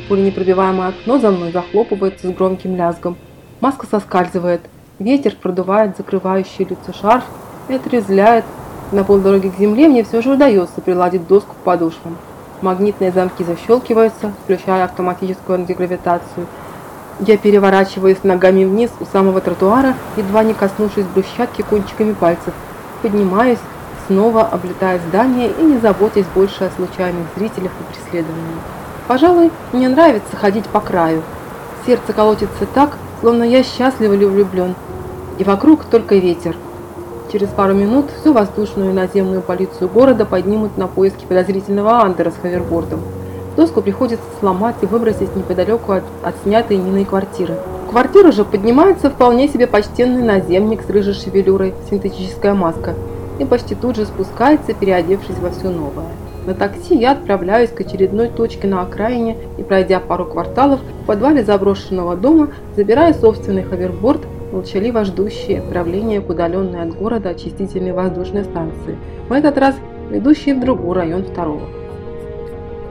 Пуленепробиваемое 0.08 0.88
окно 0.88 1.18
за 1.18 1.30
мной 1.30 1.52
захлопывается 1.52 2.28
с 2.28 2.32
громким 2.32 2.76
лязгом. 2.76 3.16
Маска 3.60 3.86
соскальзывает. 3.86 4.60
Ветер 4.98 5.34
продувает 5.40 5.96
закрывающий 5.96 6.66
лицо 6.66 6.92
шарф 6.92 7.24
и 7.68 7.74
отрезляет. 7.74 8.44
На 8.92 9.04
полдороги 9.04 9.48
к 9.48 9.58
земле 9.58 9.88
мне 9.88 10.04
все 10.04 10.22
же 10.22 10.32
удается 10.32 10.80
приладить 10.80 11.26
доску 11.26 11.54
к 11.54 11.64
подошвам. 11.64 12.16
Магнитные 12.60 13.12
замки 13.12 13.42
защелкиваются, 13.44 14.32
включая 14.44 14.84
автоматическую 14.84 15.56
антигравитацию. 15.56 16.46
Я 17.20 17.36
переворачиваюсь 17.36 18.24
ногами 18.24 18.64
вниз 18.64 18.90
у 19.00 19.04
самого 19.04 19.40
тротуара, 19.40 19.94
едва 20.16 20.42
не 20.42 20.54
коснувшись 20.54 21.06
брусчатки 21.06 21.62
кончиками 21.62 22.12
пальцев. 22.12 22.54
Поднимаюсь, 23.02 23.58
снова 24.06 24.42
облетая 24.42 25.00
здание 25.08 25.50
и 25.50 25.62
не 25.62 25.78
заботясь 25.78 26.26
больше 26.34 26.64
о 26.64 26.70
случайных 26.70 27.26
зрителях 27.36 27.72
и 27.72 27.92
преследовании. 27.92 28.58
Пожалуй, 29.06 29.50
мне 29.72 29.88
нравится 29.88 30.36
ходить 30.36 30.66
по 30.66 30.80
краю. 30.80 31.22
Сердце 31.86 32.12
колотится 32.12 32.66
так, 32.72 32.96
словно 33.20 33.44
я 33.44 33.62
счастлив 33.62 34.12
или 34.12 34.24
влюблен. 34.24 34.74
И 35.38 35.44
вокруг 35.44 35.84
только 35.84 36.16
ветер. 36.16 36.56
Через 37.34 37.48
пару 37.48 37.74
минут 37.74 38.04
всю 38.20 38.32
воздушную 38.32 38.90
и 38.90 38.92
наземную 38.92 39.42
полицию 39.42 39.88
города 39.88 40.24
поднимут 40.24 40.78
на 40.78 40.86
поиски 40.86 41.24
подозрительного 41.24 42.00
Андера 42.00 42.30
с 42.30 42.36
ховербордом. 42.40 43.00
Доску 43.56 43.82
приходится 43.82 44.24
сломать 44.38 44.76
и 44.82 44.86
выбросить 44.86 45.34
неподалеку 45.34 45.94
от, 45.94 46.04
от 46.22 46.36
снятой 46.44 46.76
Ниной 46.76 47.04
квартиры. 47.04 47.56
В 47.88 47.90
квартиру 47.90 48.30
же 48.30 48.44
поднимается 48.44 49.10
вполне 49.10 49.48
себе 49.48 49.66
почтенный 49.66 50.22
наземник 50.22 50.82
с 50.82 50.88
рыжей 50.88 51.14
шевелюрой, 51.14 51.74
синтетическая 51.90 52.54
маска, 52.54 52.94
и 53.40 53.44
почти 53.44 53.74
тут 53.74 53.96
же 53.96 54.04
спускается, 54.04 54.72
переодевшись 54.72 55.40
во 55.40 55.50
все 55.50 55.70
новое. 55.70 56.06
На 56.46 56.54
такси 56.54 56.94
я 56.94 57.12
отправляюсь 57.12 57.70
к 57.70 57.80
очередной 57.80 58.28
точке 58.28 58.68
на 58.68 58.82
окраине 58.82 59.38
и, 59.58 59.64
пройдя 59.64 59.98
пару 59.98 60.24
кварталов, 60.24 60.78
в 61.02 61.06
подвале 61.06 61.42
заброшенного 61.42 62.14
дома 62.14 62.50
забираю 62.76 63.12
собственный 63.12 63.64
ховерборд, 63.64 64.20
молчаливо 64.54 65.04
ждущий 65.04 65.58
отправления 65.58 66.20
к 66.20 66.30
удаленной 66.30 66.82
от 66.82 66.94
города 66.94 67.30
очистительной 67.30 67.92
воздушной 67.92 68.44
станции, 68.44 68.96
в 69.28 69.32
этот 69.32 69.58
раз 69.58 69.74
ведущий 70.10 70.52
в 70.52 70.60
другой 70.60 70.94
район 70.94 71.24
второго. 71.24 71.62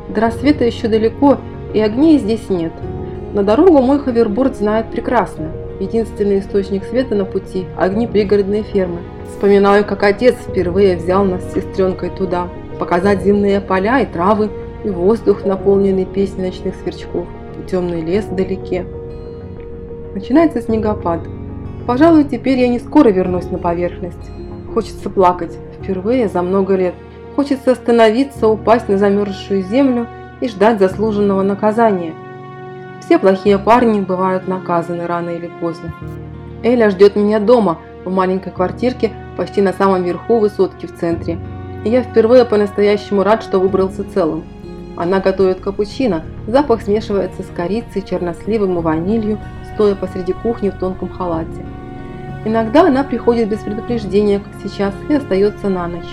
До 0.09 0.19
рассвета 0.19 0.65
еще 0.65 0.89
далеко, 0.89 1.37
и 1.73 1.79
огней 1.79 2.19
здесь 2.19 2.49
нет. 2.49 2.73
На 3.33 3.43
дорогу 3.43 3.81
мой 3.81 3.99
ховерборд 3.99 4.57
знает 4.57 4.91
прекрасно. 4.91 5.51
Единственный 5.79 6.39
источник 6.39 6.83
света 6.83 7.15
на 7.15 7.25
пути– 7.25 7.65
огни 7.77 8.07
пригородной 8.07 8.63
фермы. 8.63 8.99
Вспоминаю, 9.29 9.85
как 9.85 10.03
отец 10.03 10.35
впервые 10.35 10.97
взял 10.97 11.23
нас 11.23 11.43
с 11.43 11.53
сестренкой 11.53 12.09
туда– 12.09 12.49
показать 12.79 13.23
земные 13.23 13.61
поля 13.61 14.01
и 14.01 14.05
травы, 14.05 14.49
и 14.83 14.89
воздух, 14.89 15.45
наполненный 15.45 16.05
песней 16.05 16.47
ночных 16.47 16.75
сверчков, 16.75 17.25
и 17.57 17.69
темный 17.69 18.01
лес 18.01 18.25
вдалеке. 18.25 18.85
Начинается 20.13 20.61
снегопад. 20.61 21.21
Пожалуй, 21.85 22.23
теперь 22.23 22.59
я 22.59 22.67
не 22.67 22.79
скоро 22.79 23.09
вернусь 23.09 23.49
на 23.51 23.57
поверхность. 23.57 24.31
Хочется 24.73 25.09
плакать, 25.09 25.57
впервые 25.79 26.27
за 26.27 26.41
много 26.41 26.75
лет. 26.75 26.93
Хочется 27.35 27.71
остановиться, 27.71 28.47
упасть 28.47 28.89
на 28.89 28.97
замерзшую 28.97 29.63
землю 29.63 30.07
и 30.41 30.47
ждать 30.47 30.79
заслуженного 30.79 31.41
наказания. 31.41 32.13
Все 33.01 33.19
плохие 33.19 33.59
парни 33.59 34.01
бывают 34.01 34.47
наказаны 34.47 35.05
рано 35.07 35.31
или 35.31 35.49
поздно. 35.59 35.93
Эля 36.63 36.89
ждет 36.89 37.15
меня 37.15 37.39
дома, 37.39 37.79
в 38.05 38.11
маленькой 38.11 38.51
квартирке, 38.51 39.11
почти 39.37 39.61
на 39.61 39.73
самом 39.73 40.03
верху 40.03 40.39
высотки 40.39 40.85
в 40.85 40.95
центре 40.95 41.37
и 41.83 41.89
я 41.89 42.01
впервые 42.01 42.45
по-настоящему 42.45 43.23
рад, 43.23 43.43
что 43.43 43.59
выбрался 43.59 44.03
целым. 44.13 44.43
Она 44.95 45.19
готовит 45.19 45.59
капучино, 45.59 46.23
запах 46.47 46.81
смешивается 46.81 47.43
с 47.43 47.47
корицей, 47.47 48.03
черносливом 48.03 48.77
и 48.77 48.81
ванилью, 48.81 49.39
стоя 49.73 49.95
посреди 49.95 50.33
кухни 50.33 50.69
в 50.69 50.77
тонком 50.77 51.09
халате. 51.09 51.65
Иногда 52.45 52.87
она 52.87 53.03
приходит 53.03 53.49
без 53.49 53.59
предупреждения, 53.59 54.39
как 54.39 54.53
сейчас, 54.61 54.93
и 55.09 55.13
остается 55.13 55.69
на 55.69 55.87
ночь. 55.87 56.09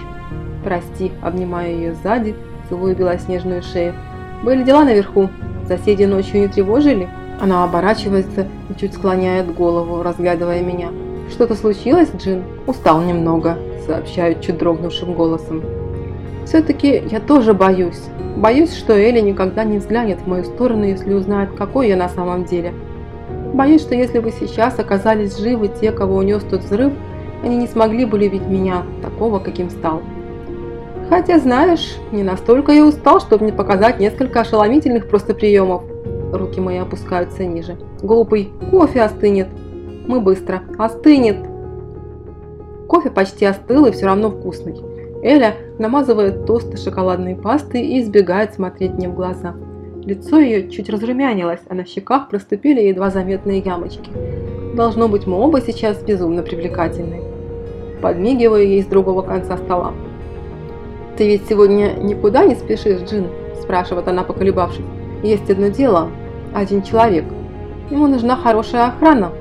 «Прости», 0.64 1.12
обнимаю 1.22 1.72
ее 1.72 1.94
сзади, 1.94 2.36
целую 2.68 2.94
белоснежную 2.96 3.62
шею. 3.62 3.94
«Были 4.42 4.62
дела 4.62 4.84
наверху? 4.84 5.28
Соседи 5.66 6.04
ночью 6.04 6.40
не 6.40 6.48
тревожили?» 6.48 7.08
Она 7.40 7.64
оборачивается 7.64 8.46
и 8.68 8.78
чуть 8.78 8.94
склоняет 8.94 9.54
голову, 9.54 10.02
разглядывая 10.02 10.60
меня. 10.60 10.90
«Что-то 11.30 11.54
случилось, 11.54 12.10
Джин?» 12.16 12.42
«Устал 12.66 13.00
немного», 13.02 13.56
сообщают 13.86 14.40
чуть 14.40 14.58
дрогнувшим 14.58 15.14
голосом. 15.14 15.62
Все-таки 16.46 17.02
я 17.10 17.20
тоже 17.20 17.54
боюсь. 17.54 18.00
Боюсь, 18.36 18.74
что 18.74 18.92
Элли 18.92 19.20
никогда 19.20 19.64
не 19.64 19.78
взглянет 19.78 20.20
в 20.20 20.26
мою 20.26 20.44
сторону, 20.44 20.84
если 20.84 21.12
узнает, 21.12 21.50
какой 21.56 21.88
я 21.88 21.96
на 21.96 22.08
самом 22.08 22.44
деле. 22.44 22.72
Боюсь, 23.54 23.82
что 23.82 23.94
если 23.94 24.20
бы 24.20 24.30
сейчас 24.30 24.78
оказались 24.78 25.38
живы 25.38 25.68
те, 25.68 25.92
кого 25.92 26.16
унес 26.16 26.42
тот 26.44 26.62
взрыв, 26.62 26.92
они 27.42 27.56
не 27.56 27.66
смогли 27.66 28.04
бы 28.04 28.18
любить 28.18 28.46
меня, 28.46 28.84
такого, 29.02 29.38
каким 29.38 29.70
стал. 29.70 30.02
Хотя, 31.08 31.40
знаешь, 31.40 31.96
не 32.12 32.22
настолько 32.22 32.70
я 32.70 32.86
устал, 32.86 33.20
чтобы 33.20 33.44
не 33.44 33.52
показать 33.52 33.98
несколько 33.98 34.40
ошеломительных 34.40 35.08
просто 35.08 35.34
приемов. 35.34 35.82
Руки 36.32 36.60
мои 36.60 36.78
опускаются 36.78 37.44
ниже. 37.44 37.76
Глупый, 38.00 38.52
кофе 38.70 39.02
остынет. 39.02 39.48
Мы 40.06 40.20
быстро. 40.20 40.62
Остынет. 40.78 41.38
Кофе 42.86 43.10
почти 43.10 43.44
остыл 43.44 43.86
и 43.86 43.90
все 43.90 44.06
равно 44.06 44.30
вкусный. 44.30 44.80
Эля 45.22 45.56
намазывает 45.78 46.46
тосты 46.46 46.76
шоколадной 46.76 47.34
пастой 47.34 47.82
и 47.82 48.00
избегает 48.00 48.54
смотреть 48.54 48.92
мне 48.92 49.08
в 49.08 49.14
глаза. 49.14 49.54
Лицо 50.04 50.38
ее 50.38 50.70
чуть 50.70 50.88
разрумянилось, 50.88 51.60
а 51.68 51.74
на 51.74 51.84
щеках 51.84 52.30
проступили 52.30 52.80
едва 52.80 53.10
заметные 53.10 53.58
ямочки. 53.58 54.10
Должно 54.74 55.08
быть, 55.08 55.26
мы 55.26 55.36
оба 55.36 55.60
сейчас 55.60 56.02
безумно 56.02 56.42
привлекательны. 56.42 57.20
Подмигиваю 58.00 58.66
ей 58.66 58.82
с 58.82 58.86
другого 58.86 59.20
конца 59.20 59.58
стола. 59.58 59.92
«Ты 61.18 61.26
ведь 61.26 61.46
сегодня 61.46 61.92
никуда 62.00 62.46
не 62.46 62.54
спешишь, 62.54 63.02
Джин?»– 63.02 63.26
спрашивает 63.62 64.08
она, 64.08 64.22
поколебавшись. 64.22 64.84
«Есть 65.22 65.50
одно 65.50 65.68
дело. 65.68 66.08
Один 66.54 66.82
человек. 66.82 67.26
Ему 67.90 68.06
нужна 68.06 68.36
хорошая 68.36 68.86
охрана. 68.86 69.32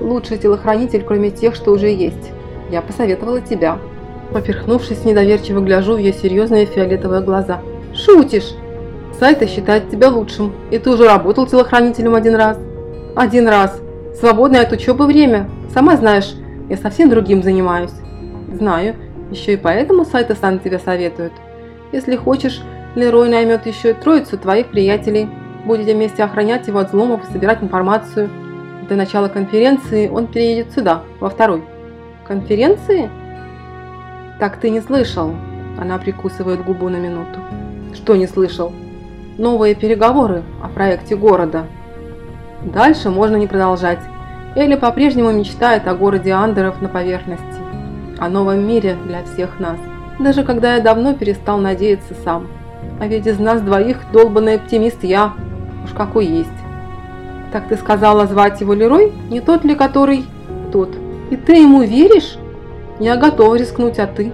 Лучший 0.00 0.38
телохранитель, 0.38 1.02
кроме 1.02 1.30
тех, 1.30 1.56
что 1.56 1.72
уже 1.72 1.88
есть. 1.88 2.30
Я 2.70 2.80
посоветовала 2.80 3.40
тебя». 3.40 3.78
Поперхнувшись, 4.32 5.04
недоверчиво 5.04 5.60
гляжу 5.60 5.94
в 5.94 5.98
ее 5.98 6.12
серьезные 6.12 6.66
фиолетовые 6.66 7.22
глаза. 7.22 7.60
«Шутишь? 7.92 8.54
Сайта 9.18 9.46
считает 9.46 9.90
тебя 9.90 10.08
лучшим, 10.08 10.52
и 10.70 10.78
ты 10.78 10.90
уже 10.90 11.06
работал 11.06 11.46
телохранителем 11.46 12.14
один 12.14 12.34
раз». 12.34 12.58
«Один 13.16 13.46
раз. 13.48 13.80
Свободное 14.18 14.62
от 14.62 14.72
учебы 14.72 15.06
время. 15.06 15.48
Сама 15.72 15.96
знаешь, 15.96 16.34
я 16.68 16.76
совсем 16.76 17.10
другим 17.10 17.42
занимаюсь». 17.42 17.92
«Знаю. 18.52 18.96
Еще 19.30 19.54
и 19.54 19.56
поэтому 19.56 20.04
Сайта 20.04 20.34
сам 20.34 20.58
тебя 20.58 20.78
советует. 20.78 21.32
Если 21.92 22.16
хочешь, 22.16 22.60
Лерой 22.94 23.28
наймет 23.28 23.66
еще 23.66 23.90
и 23.90 23.94
троицу 23.94 24.38
твоих 24.38 24.68
приятелей. 24.68 25.28
Будете 25.64 25.94
вместе 25.94 26.22
охранять 26.22 26.66
его 26.68 26.80
от 26.80 26.88
взломов 26.88 27.28
и 27.28 27.32
собирать 27.32 27.62
информацию. 27.62 28.30
До 28.88 28.96
начала 28.96 29.28
конференции 29.28 30.08
он 30.08 30.26
переедет 30.26 30.72
сюда, 30.72 31.02
во 31.20 31.30
второй. 31.30 31.64
Конференции? 32.26 33.10
Так 34.38 34.58
ты 34.58 34.70
не 34.70 34.80
слышал. 34.80 35.34
Она 35.80 35.98
прикусывает 35.98 36.64
губу 36.64 36.88
на 36.88 36.96
минуту. 36.96 37.40
Что 37.94 38.14
не 38.14 38.26
слышал? 38.26 38.72
Новые 39.36 39.74
переговоры 39.74 40.44
о 40.62 40.68
проекте 40.68 41.16
города. 41.16 41.66
Дальше 42.62 43.10
можно 43.10 43.34
не 43.34 43.48
продолжать. 43.48 43.98
Элли 44.54 44.76
по-прежнему 44.76 45.32
мечтает 45.32 45.88
о 45.88 45.96
городе 45.96 46.30
Андеров 46.30 46.80
на 46.80 46.88
поверхности. 46.88 47.42
О 48.20 48.28
новом 48.28 48.64
мире 48.64 48.96
для 49.04 49.24
всех 49.24 49.58
нас. 49.58 49.76
Даже 50.20 50.44
когда 50.44 50.76
я 50.76 50.80
давно 50.80 51.14
перестал 51.14 51.58
надеяться 51.58 52.14
сам. 52.22 52.46
А 53.00 53.08
ведь 53.08 53.26
из 53.26 53.40
нас 53.40 53.60
двоих 53.60 53.98
долбанный 54.12 54.54
оптимист 54.54 55.02
я. 55.02 55.32
Уж 55.84 55.90
какой 55.90 56.26
есть. 56.26 56.48
Так 57.50 57.66
ты 57.66 57.76
сказала 57.76 58.28
звать 58.28 58.60
его 58.60 58.72
Лерой? 58.72 59.12
Не 59.30 59.40
тот 59.40 59.64
ли, 59.64 59.74
который... 59.74 60.26
Тот. 60.70 60.90
И 61.30 61.36
ты 61.36 61.56
ему 61.56 61.82
веришь? 61.82 62.36
Я 63.00 63.16
готова 63.16 63.56
рискнуть, 63.56 63.98
а 63.98 64.06
ты? 64.06 64.30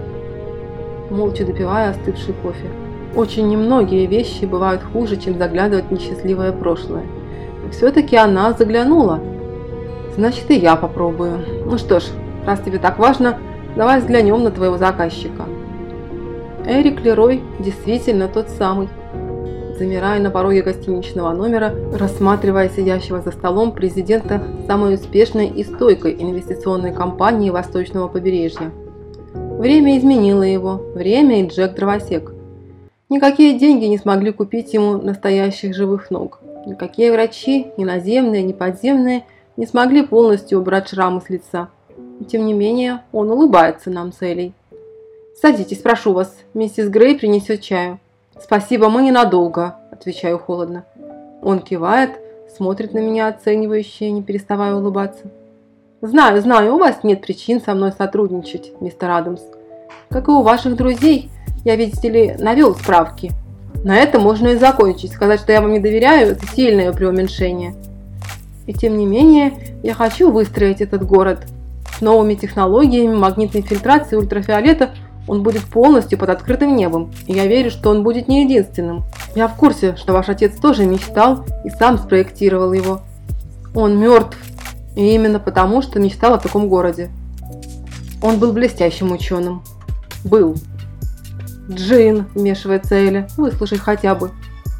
Молча 1.09 1.43
допивая 1.43 1.89
остывший 1.89 2.35
кофе. 2.35 2.67
Очень 3.15 3.49
немногие 3.49 4.05
вещи 4.05 4.45
бывают 4.45 4.81
хуже, 4.83 5.17
чем 5.17 5.37
заглядывать 5.37 5.85
в 5.85 5.91
несчастливое 5.91 6.51
прошлое. 6.51 7.03
И 7.67 7.71
все-таки 7.71 8.15
она 8.15 8.53
заглянула. 8.53 9.19
Значит, 10.15 10.49
и 10.49 10.55
я 10.55 10.75
попробую. 10.75 11.39
Ну 11.65 11.77
что 11.77 11.99
ж, 11.99 12.05
раз 12.45 12.59
тебе 12.61 12.77
так 12.77 12.99
важно, 12.99 13.37
Давай 13.75 14.01
взглянем 14.01 14.43
на 14.43 14.51
твоего 14.51 14.77
заказчика. 14.77 15.45
Эрик 16.65 17.01
Лерой 17.01 17.41
действительно 17.59 18.27
тот 18.27 18.49
самый. 18.49 18.89
Замирая 19.77 20.19
на 20.19 20.29
пороге 20.29 20.61
гостиничного 20.61 21.31
номера, 21.31 21.73
рассматривая 21.93 22.69
сидящего 22.69 23.21
за 23.21 23.31
столом 23.31 23.71
президента 23.71 24.43
самой 24.67 24.95
успешной 24.95 25.47
и 25.47 25.63
стойкой 25.63 26.17
инвестиционной 26.19 26.93
компании 26.93 27.49
Восточного 27.49 28.09
побережья. 28.09 28.71
Время 29.33 29.97
изменило 29.97 30.43
его, 30.43 30.81
время 30.93 31.41
и 31.41 31.47
Джек 31.47 31.73
Дровосек. 31.73 32.33
Никакие 33.11 33.59
деньги 33.59 33.83
не 33.87 33.97
смогли 33.97 34.31
купить 34.31 34.73
ему 34.73 34.93
настоящих 34.93 35.75
живых 35.75 36.11
ног. 36.11 36.39
Никакие 36.65 37.11
врачи, 37.11 37.67
ни 37.75 37.83
наземные, 37.83 38.41
ни 38.41 38.53
подземные, 38.53 39.25
не 39.57 39.65
смогли 39.65 40.01
полностью 40.01 40.59
убрать 40.59 40.87
шрамы 40.87 41.19
с 41.19 41.29
лица. 41.29 41.67
Тем 42.29 42.45
не 42.45 42.53
менее, 42.53 43.03
он 43.11 43.29
улыбается 43.29 43.89
нам 43.89 44.13
с 44.13 44.21
Элей. 44.21 44.53
«Садитесь, 45.41 45.79
прошу 45.79 46.13
вас, 46.13 46.33
миссис 46.53 46.87
Грей 46.87 47.19
принесет 47.19 47.59
чаю». 47.59 47.99
«Спасибо, 48.39 48.87
мы 48.87 49.01
ненадолго»,– 49.01 49.75
отвечаю 49.91 50.39
холодно. 50.39 50.85
Он 51.41 51.59
кивает, 51.59 52.11
смотрит 52.55 52.93
на 52.93 52.99
меня 52.99 53.27
оценивающе, 53.27 54.09
не 54.11 54.23
переставая 54.23 54.73
улыбаться. 54.73 55.25
«Знаю, 55.99 56.39
знаю, 56.39 56.75
у 56.75 56.77
вас 56.77 57.03
нет 57.03 57.19
причин 57.19 57.59
со 57.59 57.75
мной 57.75 57.91
сотрудничать, 57.91 58.71
мистер 58.79 59.11
Адамс. 59.11 59.41
Как 60.09 60.29
и 60.29 60.31
у 60.31 60.43
ваших 60.43 60.77
друзей, 60.77 61.29
я, 61.63 61.75
видите 61.75 62.09
ли, 62.09 62.35
навел 62.39 62.75
справки. 62.75 63.31
На 63.83 63.97
это 63.97 64.19
можно 64.19 64.49
и 64.49 64.57
закончить. 64.57 65.11
Сказать, 65.11 65.39
что 65.39 65.51
я 65.51 65.61
вам 65.61 65.73
не 65.73 65.79
доверяю, 65.79 66.31
это 66.31 66.45
сильное 66.47 66.93
преуменьшение. 66.93 67.75
И 68.67 68.73
тем 68.73 68.97
не 68.97 69.05
менее, 69.05 69.53
я 69.83 69.93
хочу 69.93 70.31
выстроить 70.31 70.81
этот 70.81 71.05
город. 71.05 71.47
С 71.97 72.01
новыми 72.01 72.35
технологиями 72.35 73.15
магнитной 73.15 73.61
фильтрации 73.61 74.15
ультрафиолета 74.15 74.91
он 75.27 75.43
будет 75.43 75.63
полностью 75.63 76.17
под 76.17 76.29
открытым 76.29 76.75
небом, 76.75 77.11
и 77.27 77.33
я 77.33 77.45
верю, 77.45 77.69
что 77.69 77.89
он 77.89 78.03
будет 78.03 78.27
не 78.27 78.43
единственным. 78.43 79.03
Я 79.35 79.47
в 79.47 79.55
курсе, 79.55 79.95
что 79.95 80.13
ваш 80.13 80.29
отец 80.29 80.55
тоже 80.59 80.85
мечтал 80.85 81.45
и 81.63 81.69
сам 81.69 81.97
спроектировал 81.97 82.73
его. 82.73 83.01
Он 83.73 83.99
мертв, 83.99 84.37
и 84.95 85.13
именно 85.13 85.39
потому, 85.39 85.81
что 85.81 85.99
мечтал 85.99 86.33
о 86.33 86.39
таком 86.39 86.67
городе. 86.67 87.09
Он 88.21 88.39
был 88.39 88.51
блестящим 88.51 89.11
ученым. 89.11 89.63
Был. 90.23 90.55
Джин, 91.71 92.25
вмешивается 92.35 92.95
Эля, 92.95 93.27
выслушай 93.37 93.77
хотя 93.77 94.13
бы. 94.15 94.31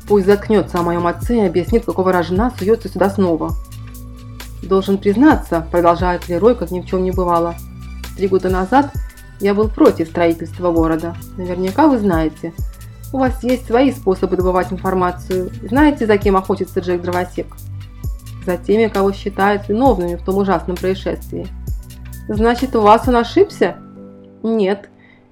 Пусть 0.08 0.25
заткнется 0.25 0.80
о 0.80 0.84
моем 0.84 1.08
отце 1.08 1.38
и 1.38 1.47
объяснит, 1.47 1.86
какого 1.86 2.12
рожна 2.12 2.51
суется 2.58 2.89
сюда 2.89 3.10
снова. 3.10 3.54
Должен 4.62 4.97
признаться, 4.97 5.65
продолжает 5.71 6.27
Лерой, 6.27 6.56
как 6.56 6.71
ни 6.71 6.82
в 6.82 6.86
чем 6.86 7.04
не 7.04 7.12
бывало. 7.12 7.56
Три 8.17 8.27
года 8.27 8.49
назад 8.49 8.91
я 9.39 9.54
был 9.54 9.69
против 9.69 10.10
строительства 10.10 10.71
города. 10.71 11.15
Наверняка 11.38 11.88
вы 11.88 11.97
знаете. 11.97 12.54
У 13.13 13.17
вас 13.17 13.43
есть 13.43 13.67
свои 13.67 13.91
способы 13.91 14.38
добывать 14.38 14.71
информацию. 14.71 15.49
Знаете, 15.67 16.06
за 16.06 16.17
кем 16.17 16.38
охотится 16.38 16.80
Джек 16.80 17.01
Дровосек? 17.01 17.47
За 18.45 18.58
теми, 18.58 18.88
кого 18.88 19.12
считают 19.13 19.67
виновными 19.69 20.15
в 20.15 20.23
том 20.23 20.38
ужасном 20.38 20.75
происшествии. 20.75 21.47
Значит, 22.27 22.75
у 22.75 22.82
вас 22.82 23.08
он 23.08 23.15
ошибся? 23.15 23.77
Нет. 24.43 24.89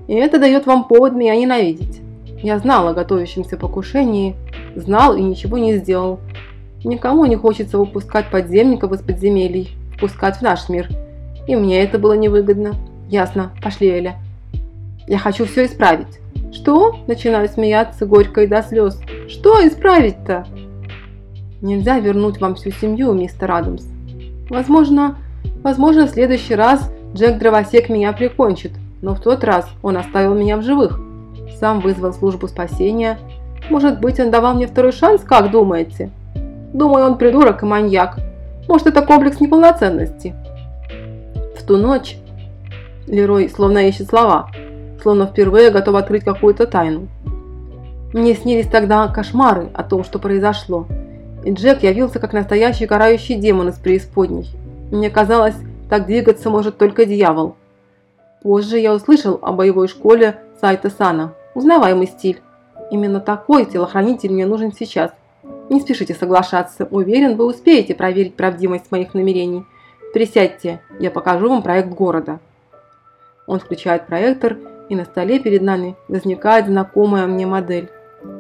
И 0.10 0.16
это 0.16 0.40
дает 0.40 0.66
вам 0.66 0.86
повод 0.86 1.14
меня 1.14 1.36
ненавидеть. 1.36 2.02
Я 2.42 2.58
знал 2.58 2.88
о 2.88 2.96
готовящемся 2.96 3.58
покушении, 3.58 4.36
знал 4.76 5.16
и 5.16 5.22
ничего 5.22 5.60
не 5.60 5.78
сделал. 5.78 6.20
Никому 6.84 7.26
не 7.26 7.36
хочется 7.36 7.78
выпускать 7.78 8.32
подземников 8.32 8.92
из 8.92 9.02
подземелий, 9.02 9.78
впускать 9.96 10.38
в 10.38 10.42
наш 10.42 10.68
мир. 10.68 10.90
И 11.48 11.56
мне 11.56 11.84
это 11.84 12.00
было 12.00 12.14
невыгодно. 12.14 12.74
Ясно, 13.08 13.52
пошли, 13.62 13.88
Эля. 13.88 14.16
Я 15.06 15.20
хочу 15.20 15.46
все 15.46 15.68
исправить. 15.68 16.20
Что? 16.52 16.96
Начинаю 17.06 17.48
смеяться 17.48 18.08
горько 18.08 18.42
и 18.42 18.48
до 18.48 18.64
слез. 18.64 19.00
Что 19.28 19.60
исправить-то? 19.68 20.48
Нельзя 21.62 22.00
вернуть 22.00 22.42
вам 22.42 22.56
всю 22.56 22.72
семью, 22.72 23.14
мистер 23.14 23.52
Адамс. 23.52 23.84
Возможно, 24.50 25.18
возможно, 25.62 26.08
в 26.08 26.10
следующий 26.10 26.56
раз 26.56 26.92
Джек 27.14 27.38
Дровосек 27.38 27.90
меня 27.90 28.12
прикончит, 28.12 28.72
но 29.02 29.16
в 29.16 29.22
тот 29.22 29.44
раз 29.44 29.68
он 29.82 29.98
оставил 29.98 30.34
меня 30.34 30.58
в 30.58 30.64
живых. 30.64 31.00
Сам 31.60 31.80
вызвал 31.80 32.14
службу 32.14 32.48
спасения. 32.48 33.18
Может 33.70 34.00
быть, 34.00 34.20
он 34.20 34.32
давал 34.32 34.56
мне 34.56 34.68
второй 34.68 34.92
шанс, 34.92 35.22
как 35.24 35.52
думаете? 35.52 36.12
Думаю, 36.74 37.06
он 37.06 37.18
придурок 37.18 37.64
и 37.64 37.66
маньяк. 37.66 38.18
Может, 38.68 38.88
это 38.88 39.02
комплекс 39.02 39.40
неполноценности. 39.40 40.36
В 41.58 41.64
ту 41.64 41.78
ночь 41.78 42.18
Лерой 43.08 43.50
словно 43.50 43.88
ищет 43.88 44.08
слова, 44.08 44.50
словно 45.02 45.26
впервые 45.26 45.72
готов 45.72 45.96
открыть 45.96 46.24
какую-то 46.24 46.68
тайну. 46.68 47.08
Мне 48.14 48.36
снились 48.36 48.68
тогда 48.68 49.08
кошмары 49.08 49.70
о 49.74 49.84
том, 49.84 50.04
что 50.04 50.20
произошло, 50.20 50.88
и 51.44 51.52
Джек 51.52 51.84
явился 51.84 52.20
как 52.20 52.34
настоящий 52.34 52.88
карающий 52.88 53.36
демон 53.36 53.70
из 53.70 53.76
преисподней. 53.76 54.50
Мне 54.92 55.10
казалось, 55.10 55.56
так 55.90 56.06
двигаться 56.06 56.50
может 56.50 56.78
только 56.78 57.06
дьявол. 57.06 57.56
Позже 58.42 58.80
я 58.80 58.94
услышал 58.94 59.40
о 59.42 59.52
боевой 59.52 59.88
школе 59.88 60.40
Сайта 60.62 60.90
Сана. 60.90 61.34
Узнаваемый 61.56 62.08
стиль. 62.08 62.42
Именно 62.90 63.20
такой 63.20 63.66
телохранитель 63.66 64.32
мне 64.32 64.46
нужен 64.46 64.72
сейчас. 64.72 65.12
Не 65.70 65.82
спешите 65.82 66.14
соглашаться. 66.14 66.88
Уверен, 66.90 67.36
вы 67.36 67.46
успеете 67.46 67.94
проверить 67.94 68.36
правдивость 68.36 68.92
моих 68.92 69.14
намерений. 69.14 69.66
Присядьте, 70.14 70.82
я 71.00 71.12
покажу 71.12 71.50
вам 71.50 71.62
проект 71.62 71.90
города. 71.90 72.40
Он 73.46 73.60
включает 73.60 74.08
проектор, 74.08 74.58
и 74.90 74.96
на 74.96 75.06
столе 75.06 75.40
перед 75.40 75.62
нами 75.62 75.96
возникает 76.08 76.66
знакомая 76.66 77.28
мне 77.28 77.46
модель. 77.46 77.90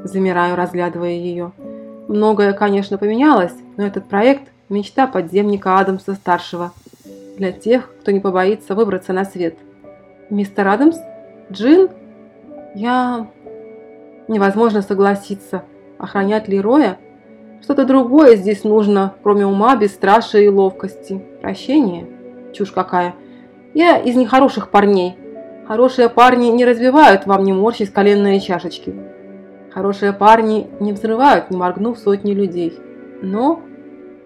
Замираю, 0.03 0.55
разглядывая 0.55 1.11
ее. 1.11 1.51
Многое, 2.07 2.53
конечно, 2.53 2.97
поменялось, 2.97 3.53
но 3.77 3.85
этот 3.85 4.07
проект– 4.09 4.49
мечта 4.69 5.07
подземника 5.07 5.77
Адамса-старшего. 5.77 6.71
Для 7.37 7.51
тех, 7.51 7.89
кто 8.01 8.11
не 8.11 8.19
побоится 8.19 8.75
выбраться 8.75 9.13
на 9.13 9.25
свет. 9.25 9.57
Мистер 10.29 10.67
Адамс? 10.67 10.97
Джин? 11.51 11.89
Я... 12.75 13.27
Невозможно 14.27 14.83
согласиться. 14.83 15.63
Охранять 15.97 16.47
Лероя? 16.47 16.99
Что-то 17.61 17.85
другое 17.85 18.35
здесь 18.35 18.63
нужно, 18.63 19.15
кроме 19.23 19.47
ума, 19.47 19.75
бесстрашия 19.75 20.41
и 20.43 20.47
ловкости. 20.47 21.19
Прощение? 21.41 22.05
Чушь 22.53 22.71
какая. 22.71 23.15
Я 23.73 23.97
из 23.97 24.15
нехороших 24.15 24.69
парней. 24.69 25.17
Хорошие 25.67 26.09
парни 26.09 26.47
не 26.47 26.63
разбивают 26.63 27.25
вам 27.25 27.43
не 27.43 27.53
морщись 27.53 27.89
коленные 27.89 28.39
чашечки. 28.39 28.93
Хорошие 29.71 30.13
парни 30.13 30.67
не 30.79 30.93
взрывают, 30.93 31.49
не 31.49 31.57
моргнув 31.57 31.97
сотни 31.97 32.33
людей. 32.33 32.77
Но 33.21 33.61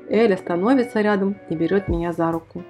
Эля 0.09 0.35
становится 0.35 1.01
рядом 1.01 1.35
и 1.49 1.55
берет 1.55 1.87
меня 1.87 2.11
за 2.11 2.31
руку. 2.31 2.63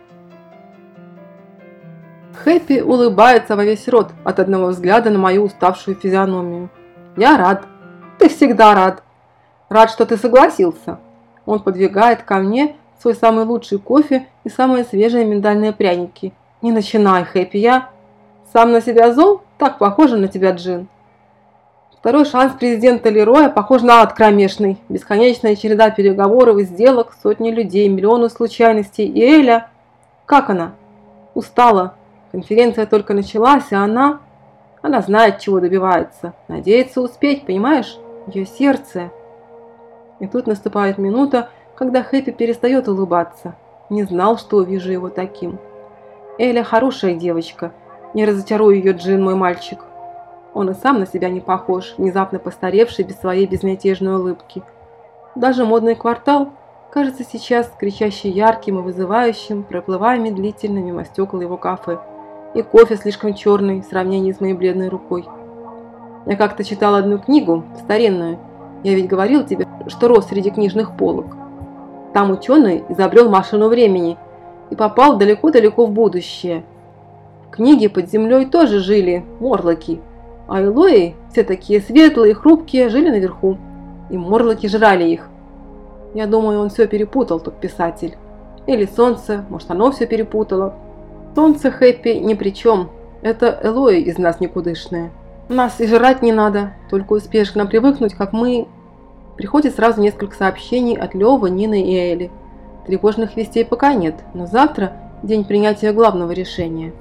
Хэппи 2.34 2.82
улыбается 2.82 3.56
во 3.56 3.64
весь 3.64 3.88
рот 3.88 4.12
от 4.24 4.40
одного 4.40 4.68
взгляда 4.68 5.10
на 5.10 5.20
мою 5.20 5.44
уставшую 5.44 5.96
физиономию. 5.96 6.70
Я 7.16 7.38
рад. 7.38 7.66
Ты 8.20 8.30
всегда 8.30 8.74
рад. 8.74 9.04
Рад, 9.70 9.90
что 9.90 10.06
ты 10.06 10.18
согласился. 10.18 11.00
Он 11.46 11.60
подвигает 11.62 12.24
ко 12.24 12.36
мне 12.38 12.76
свой 13.00 13.16
самый 13.16 13.46
лучший 13.46 13.80
кофе 13.80 14.28
и 14.44 14.50
самые 14.50 14.84
свежие 14.84 15.26
миндальные 15.26 15.74
пряники– 15.74 16.34
не 16.64 16.72
начинай, 16.72 17.26
Хэппи, 17.26 17.58
я 17.58 17.90
сам 18.54 18.72
на 18.72 18.82
себя 18.82 19.14
зол, 19.14 19.42
так 19.58 19.80
похоже 19.80 20.16
на 20.16 20.30
тебя, 20.30 20.52
Джин. 20.52 20.88
Второй 21.92 22.24
шанс 22.24 22.54
президента 22.54 23.10
Лероя 23.10 23.50
похож 23.50 23.82
на 23.82 24.02
ад 24.02 24.14
кромешный. 24.14 24.78
Бесконечная 24.88 25.58
череда 25.58 25.90
переговоров 25.90 26.58
и 26.60 26.64
сделок, 26.64 27.18
сотни 27.22 27.52
людей, 27.52 27.90
миллионы 27.90 28.30
случайностей. 28.30 29.06
И 29.06 29.22
Эля... 29.22 29.68
Как 30.26 30.50
она? 30.50 30.72
Устала. 31.34 31.96
Конференция 32.34 32.88
только 32.88 33.14
началась, 33.14 33.72
а 33.72 33.84
она... 33.84 34.20
Она 34.82 35.02
знает, 35.02 35.38
чего 35.38 35.60
добивается. 35.60 36.34
Надеется 36.48 37.00
успеть, 37.00 37.46
понимаешь? 37.46 37.98
Ее 38.28 38.46
сердце... 38.46 39.12
И 40.20 40.26
тут 40.26 40.48
наступает 40.48 40.98
минута, 40.98 41.50
когда 41.76 42.02
Хэппи 42.02 42.32
перестает 42.32 42.88
улыбаться. 42.88 43.56
Не 43.92 44.04
знал, 44.04 44.40
что 44.40 44.58
увижу 44.58 44.92
его 44.92 45.10
таким. 45.10 45.60
Эля 46.40 46.64
хорошая 46.64 47.14
девочка. 47.14 47.72
Не 48.16 48.26
разочарую 48.26 48.78
ее, 48.78 48.94
Джин, 48.94 49.24
мой 49.24 49.36
мальчик. 49.36 49.86
Он 50.56 50.72
и 50.72 50.74
сам 50.74 51.00
на 51.00 51.06
себя 51.06 51.30
не 51.30 51.40
похож, 51.40 51.94
внезапно 51.98 52.40
постаревший 52.40 53.06
без 53.06 53.20
своей 53.20 53.46
безмятежной 53.46 54.16
улыбки. 54.16 54.64
Даже 55.36 55.66
модный 55.66 55.96
квартал 55.96 56.50
кажется 56.92 57.24
сейчас 57.24 57.72
кричащий 57.80 58.32
ярким 58.32 58.80
и 58.80 58.82
вызывающим, 58.82 59.64
проплывая 59.64 60.18
медлительно 60.18 60.80
мимо 60.80 61.06
стекол 61.06 61.42
его 61.42 61.58
кафе. 61.58 62.00
И 62.54 62.62
кофе 62.62 62.96
слишком 62.96 63.34
черный 63.34 63.82
в 63.82 63.86
сравнении 63.86 64.32
с 64.32 64.40
моей 64.40 64.54
бледной 64.54 64.90
рукой. 64.90 65.26
Я 66.26 66.36
как-то 66.36 66.64
читал 66.64 66.96
одну 66.96 67.20
книгу, 67.20 67.64
старинную. 67.84 68.40
Я 68.84 68.94
ведь 68.94 69.08
говорил 69.08 69.46
тебе, 69.46 69.68
что 69.88 70.08
рос 70.08 70.28
среди 70.28 70.52
книжных 70.52 70.96
полок. 70.98 71.28
Там 72.14 72.32
ученый 72.32 72.84
изобрел 72.90 73.30
машину 73.30 73.70
времени– 73.70 74.18
и 74.74 74.76
попал 74.76 75.18
далеко-далеко 75.18 75.86
в 75.86 75.92
будущее. 75.92 76.64
книге 77.52 77.90
под 77.90 78.10
землей 78.10 78.46
тоже 78.46 78.80
жили 78.80 79.24
морлоки, 79.40 80.02
а 80.48 80.64
Элои, 80.64 81.16
все 81.32 81.44
такие 81.44 81.80
светлые 81.80 82.32
и 82.32 82.34
хрупкие, 82.34 82.90
жили 82.90 83.10
наверху, 83.10 83.58
и 84.10 84.18
морлоки 84.18 84.68
жрали 84.68 85.04
их. 85.04 85.30
Я 86.16 86.26
думаю, 86.26 86.60
он 86.60 86.70
все 86.70 86.88
перепутал, 86.88 87.40
тот 87.40 87.60
писатель. 87.60 88.18
Или 88.66 88.86
солнце, 88.86 89.46
может 89.50 89.70
оно 89.70 89.92
все 89.92 90.08
перепутало. 90.08 90.74
Солнце 91.36 91.72
Хэппи 91.72 92.20
ни 92.20 92.36
при 92.36 92.52
чем, 92.52 92.90
это 93.24 93.60
Элои 93.64 94.02
из 94.02 94.18
нас 94.18 94.40
никудышные. 94.40 95.12
Нас 95.50 95.80
и 95.80 95.88
жрать 95.88 96.22
не 96.22 96.32
надо, 96.32 96.74
только 96.90 97.14
успеешь 97.14 97.52
к 97.52 97.56
нам 97.56 97.68
привыкнуть, 97.68 98.14
как 98.14 98.34
мы... 98.34 98.68
Приходит 99.36 99.76
сразу 99.76 100.00
несколько 100.00 100.36
сообщений 100.36 100.96
от 100.96 101.16
Лёвы, 101.16 101.50
Нины 101.50 101.82
и 101.82 101.96
Эли. 101.98 102.30
Тревожных 102.86 103.36
вестей 103.36 103.66
пока 103.66 103.94
нет, 103.94 104.16
но 104.36 104.46
завтра 104.46 104.94
день 105.24 105.44
принятия 105.44 105.92
главного 105.92 106.32
решения. 106.34 106.94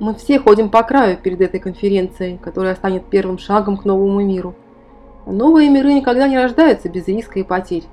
Мы 0.00 0.14
все 0.14 0.38
ходим 0.38 0.68
по 0.68 0.82
краю 0.82 1.16
перед 1.16 1.40
этой 1.40 1.58
конференцией, 1.58 2.38
которая 2.42 2.74
станет 2.74 3.06
первым 3.06 3.38
шагом 3.38 3.78
к 3.78 3.86
новому 3.86 4.20
миру. 4.20 4.54
новые 5.24 5.70
миры 5.70 5.94
никогда 5.94 6.28
не 6.28 6.36
рождаются 6.36 6.90
без 6.90 7.08
риска 7.08 7.38
и 7.38 7.42
потерь. 7.42 7.84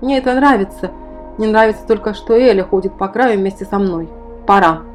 Мне 0.00 0.16
это 0.16 0.34
нравится. 0.34 0.90
Не 1.36 1.46
нравится 1.46 1.86
только, 1.86 2.14
что 2.14 2.34
Эля 2.34 2.64
ходит 2.64 2.96
по 2.96 3.08
краю 3.08 3.38
вместе 3.38 3.66
со 3.66 3.78
мной. 3.78 4.08
Пора. 4.46 4.89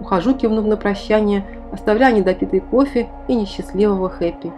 Ухожу, 0.00 0.34
кивнув 0.34 0.66
на 0.66 0.76
прощание, 0.76 1.44
оставляя 1.72 2.12
недопитый 2.12 2.60
кофе 2.60 3.08
и 3.28 3.34
несчастливого 3.34 4.08
Хэппи. 4.08 4.52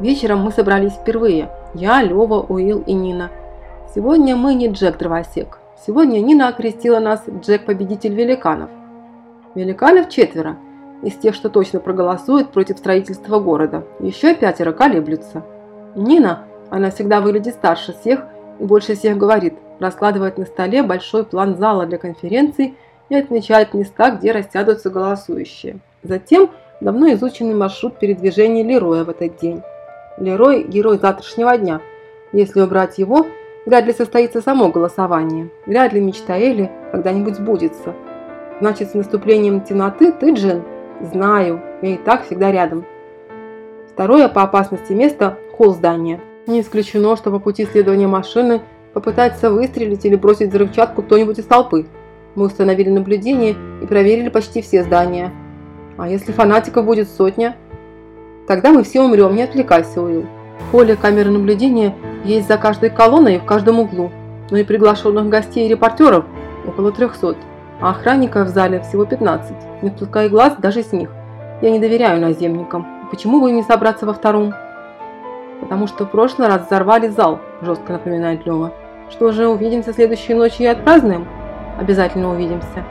Вечером 0.00 0.40
мы 0.40 0.52
собрались 0.52 0.92
впервые. 0.92 1.48
Я, 1.74 2.02
Лёва, 2.02 2.44
Уилл 2.48 2.82
и 2.86 2.92
Нина. 2.92 3.30
Сегодня 3.94 4.36
мы 4.36 4.54
не 4.54 4.68
Джек 4.68 4.98
Дровосек. 4.98 5.58
Сегодня 5.86 6.20
Нина 6.20 6.48
окрестила 6.48 6.98
нас 6.98 7.22
Джек-победитель 7.26 8.14
великанов. 8.14 8.68
Великанов 9.54 10.08
четверо, 10.10 10.56
из 11.02 11.14
тех, 11.14 11.34
что 11.34 11.48
точно 11.48 11.80
проголосуют 11.80 12.50
против 12.50 12.78
строительства 12.78 13.38
города. 13.38 13.84
Еще 14.00 14.34
пятеро 14.34 14.72
колеблются. 14.72 15.44
Нина, 15.94 16.44
она 16.70 16.90
всегда 16.90 17.20
выглядит 17.20 17.54
старше 17.54 17.92
всех 17.92 18.24
и 18.58 18.64
больше 18.64 18.96
всех 18.96 19.16
говорит, 19.16 19.54
раскладывает 19.78 20.36
на 20.36 20.46
столе 20.46 20.82
большой 20.82 21.24
план 21.24 21.56
зала 21.56 21.86
для 21.86 21.98
конференций 21.98 22.74
и 23.08 23.16
отмечает 23.16 23.74
места, 23.74 24.10
где 24.10 24.32
растянутся 24.32 24.90
голосующие. 24.90 25.78
Затем 26.02 26.50
давно 26.80 27.12
изученный 27.12 27.54
маршрут 27.54 27.98
передвижения 27.98 28.62
Лероя 28.62 29.04
в 29.04 29.10
этот 29.10 29.38
день. 29.38 29.62
Лерой– 30.18 30.62
герой 30.68 30.98
завтрашнего 30.98 31.56
дня. 31.56 31.80
Если 32.32 32.60
убрать 32.60 32.98
его, 32.98 33.26
вряд 33.66 33.84
ли 33.84 33.92
состоится 33.92 34.40
само 34.40 34.68
голосование. 34.68 35.50
Вряд 35.66 35.92
ли 35.92 36.00
мечта 36.00 36.38
Эли 36.38 36.70
когда-нибудь 36.92 37.36
сбудется. 37.36 37.94
Значит, 38.60 38.90
с 38.90 38.94
наступлением 38.94 39.60
темноты 39.60 40.12
ты, 40.12 40.32
Джин? 40.32 40.62
Знаю, 41.00 41.60
я 41.82 41.94
и 41.94 41.96
так 41.98 42.24
всегда 42.24 42.50
рядом. 42.50 42.86
Второе 43.92 44.28
по 44.28 44.42
опасности 44.42 44.92
место– 44.92 45.38
холл 45.56 45.74
здания. 45.74 46.20
Не 46.46 46.60
исключено, 46.60 47.16
что 47.16 47.30
по 47.30 47.38
пути 47.38 47.66
следования 47.66 48.06
машины 48.06 48.62
попытается 48.94 49.50
выстрелить 49.50 50.06
или 50.06 50.16
бросить 50.16 50.48
взрывчатку 50.48 51.02
кто-нибудь 51.02 51.38
из 51.38 51.44
толпы. 51.44 51.86
Мы 52.36 52.46
установили 52.46 52.88
наблюдение 52.90 53.56
и 53.82 53.86
проверили 53.86 54.28
почти 54.28 54.62
все 54.62 54.84
здания. 54.84 55.32
А 55.98 56.08
если 56.08 56.30
фанатиков 56.30 56.84
будет 56.84 57.08
сотня? 57.08 57.56
Тогда 58.46 58.70
мы 58.70 58.84
все 58.84 59.00
умрем, 59.02 59.34
не 59.34 59.42
отвлекайся, 59.42 60.00
Уилл. 60.00 60.26
В 60.70 60.96
камеры 60.96 61.30
наблюдения 61.30 61.94
есть 62.24 62.46
за 62.46 62.58
каждой 62.58 62.90
колонной 62.90 63.36
и 63.36 63.38
в 63.38 63.44
каждом 63.44 63.80
углу. 63.80 64.12
Но 64.50 64.58
и 64.58 64.64
приглашенных 64.64 65.28
гостей 65.28 65.66
и 65.66 65.68
репортеров 65.68 66.24
около 66.64 66.92
300, 66.92 67.36
а 67.80 67.90
охранников 67.90 68.46
в 68.46 68.50
зале 68.52 68.80
всего 68.80 69.04
15. 69.04 69.82
Не 69.82 69.90
впускай 69.90 70.28
глаз 70.28 70.54
даже 70.58 70.84
с 70.84 70.92
них. 70.92 71.10
Я 71.60 71.70
не 71.70 71.80
доверяю 71.80 72.20
наземникам. 72.20 72.86
Почему 73.10 73.40
бы 73.40 73.50
не 73.50 73.64
собраться 73.64 74.06
во 74.06 74.12
втором? 74.12 74.54
потому 75.60 75.86
что 75.86 76.04
в 76.04 76.10
прошлый 76.10 76.48
раз 76.48 76.66
взорвали 76.66 77.08
зал»,– 77.08 77.40
жестко 77.62 77.92
напоминает 77.92 78.46
Лёва. 78.46 78.72
«Что 79.10 79.32
же, 79.32 79.48
увидимся 79.48 79.92
следующей 79.92 80.34
ночью 80.34 80.66
и 80.66 80.66
отпразднуем?» 80.66 81.26
«Обязательно 81.78 82.30
увидимся». 82.30 82.84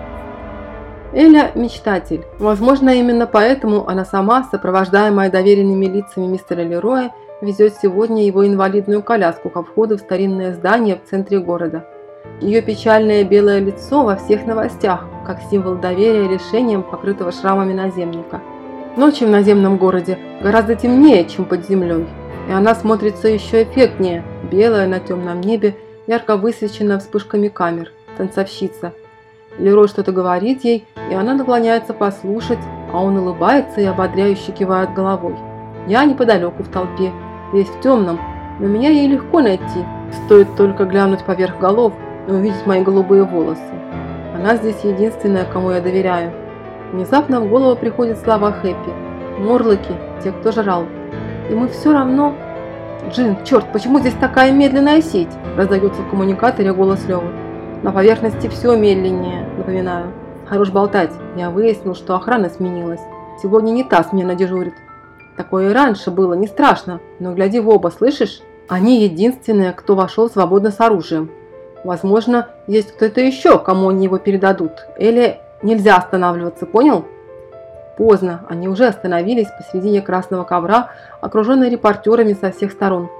Эля– 1.13 1.51
мечтатель. 1.55 2.25
Возможно, 2.39 2.89
именно 2.89 3.25
поэтому 3.25 3.87
она 3.87 4.03
сама, 4.05 4.43
сопровождаемая 4.51 5.31
доверенными 5.31 5.85
лицами 5.85 6.25
мистера 6.25 6.61
Лероя, 6.61 7.13
везет 7.41 7.75
сегодня 7.81 8.25
его 8.25 8.45
инвалидную 8.45 9.01
коляску 9.01 9.49
ко 9.49 9.63
входу 9.63 9.97
в 9.97 10.01
старинное 10.01 10.53
здание 10.53 10.97
в 10.97 11.09
центре 11.09 11.39
города. 11.39 11.87
Ее 12.41 12.61
печальное 12.61 13.23
белое 13.23 13.59
лицо 13.59 14.03
во 14.03 14.17
всех 14.17 14.45
новостях, 14.45 15.05
как 15.25 15.39
символ 15.49 15.75
доверия 15.75 16.27
решениям 16.27 16.83
покрытого 16.83 17.31
шрамами 17.31 17.73
наземника. 17.73 18.41
Ночью 18.97 19.27
в 19.27 19.31
наземном 19.31 19.77
городе 19.77 20.17
гораздо 20.41 20.75
темнее, 20.75 21.25
чем 21.25 21.45
под 21.45 21.65
землей 21.67 22.05
и 22.47 22.51
она 22.51 22.75
смотрится 22.75 23.27
еще 23.27 23.63
эффектнее, 23.63 24.23
белая 24.51 24.87
на 24.87 24.99
темном 24.99 25.41
небе, 25.41 25.75
ярко 26.07 26.37
высвечена 26.37 26.99
вспышками 26.99 27.47
камер, 27.47 27.91
танцовщица. 28.17 28.93
Лерой 29.57 29.87
что-то 29.87 30.11
говорит 30.11 30.63
ей, 30.63 30.85
и 31.09 31.13
она 31.13 31.33
наклоняется 31.33 31.93
послушать, 31.93 32.59
а 32.91 33.01
он 33.01 33.17
улыбается 33.17 33.81
и 33.81 33.85
ободряюще 33.85 34.51
кивает 34.51 34.93
головой. 34.93 35.35
Я 35.87 36.03
неподалеку 36.05 36.63
в 36.63 36.69
толпе, 36.69 37.11
весь 37.53 37.69
в 37.69 37.79
темном, 37.79 38.19
но 38.59 38.67
меня 38.67 38.89
ей 38.89 39.07
легко 39.07 39.41
найти. 39.41 39.85
Стоит 40.25 40.55
только 40.55 40.85
глянуть 40.85 41.23
поверх 41.23 41.59
голов 41.59 41.93
и 42.27 42.31
увидеть 42.31 42.65
мои 42.65 42.81
голубые 42.81 43.23
волосы. 43.23 43.61
Она 44.35 44.55
здесь 44.55 44.83
единственная, 44.83 45.45
кому 45.45 45.71
я 45.71 45.81
доверяю. 45.81 46.33
Внезапно 46.91 47.39
в 47.39 47.49
голову 47.49 47.75
приходят 47.75 48.19
слова 48.19 48.51
Хэппи. 48.51 48.91
Морлоки, 49.39 49.93
те, 50.23 50.31
кто 50.31 50.51
жрал. 50.51 50.85
И 51.49 51.53
мы 51.53 51.67
все 51.67 51.93
равно... 51.93 52.33
Джин, 53.09 53.37
черт, 53.43 53.71
почему 53.71 53.99
здесь 53.99 54.15
такая 54.19 54.51
медленная 54.51 55.01
сеть? 55.01 55.29
Раздается 55.55 56.01
в 56.01 56.09
коммуникаторе 56.09 56.73
голос 56.73 57.05
Левы. 57.07 57.44
На 57.85 57.91
поверхности 57.91 58.47
все 58.47 58.75
медленнее, 58.75 59.47
напоминаю. 59.59 60.11
Хорош 60.47 60.71
болтать. 60.71 61.11
Я 61.35 61.51
выяснил, 61.51 61.93
что 61.93 62.15
охрана 62.15 62.49
сменилась. 62.49 63.01
Сегодня 63.39 63.69
не 63.69 63.83
та 63.83 64.03
смена 64.03 64.33
дежурит. 64.33 64.73
Такое 65.37 65.69
и 65.69 65.71
раньше 65.71 66.09
было, 66.09 66.33
не 66.33 66.47
страшно. 66.47 66.99
Но 67.19 67.35
гляди 67.35 67.59
в 67.59 67.69
оба, 67.69 67.89
слышишь? 67.89 68.41
Они 68.67 69.03
единственные, 69.03 69.71
кто 69.71 69.93
вошел 69.93 70.31
свободно 70.31 70.71
с 70.71 70.81
оружием. 70.81 71.29
Возможно, 71.83 72.47
есть 72.65 72.91
кто-то 72.91 73.21
еще, 73.21 73.59
кому 73.59 73.89
они 73.89 74.05
его 74.05 74.17
передадут. 74.17 74.71
Или 74.97 75.37
нельзя 75.61 75.97
останавливаться, 75.97 76.65
понял? 76.65 77.05
Поздно, 77.99 78.47
они 78.49 78.67
уже 78.67 78.87
остановились 78.87 79.49
посредине 79.59 80.01
красного 80.01 80.43
ковра, 80.43 80.89
окруженные 81.21 81.69
репортерами 81.69 82.33
со 82.33 82.51
всех 82.51 82.71
сторон. 82.71 83.11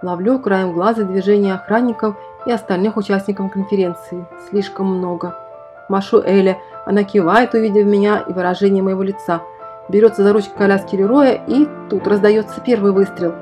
Ловлю 0.00 0.38
краем 0.38 0.72
глаза 0.72 1.02
движения 1.02 1.52
охранников 1.52 2.16
и 2.46 2.52
остальных 2.52 2.96
участников 2.96 3.52
конференции. 3.52 4.26
Слишком 4.48 4.86
много. 4.86 5.34
Машу 5.88 6.22
Эля, 6.24 6.58
она 6.86 7.04
кивает, 7.04 7.54
увидев 7.54 7.86
меня 7.86 8.24
и 8.28 8.32
выражение 8.32 8.82
моего 8.82 9.02
лица. 9.02 9.42
Берется 9.88 10.22
за 10.22 10.32
ручку 10.32 10.56
коляски 10.56 10.96
Лероя, 10.96 11.40
и 11.46 11.66
тут 11.88 12.06
раздается 12.06 12.60
первый 12.60 12.92
выстрел. 12.92 13.34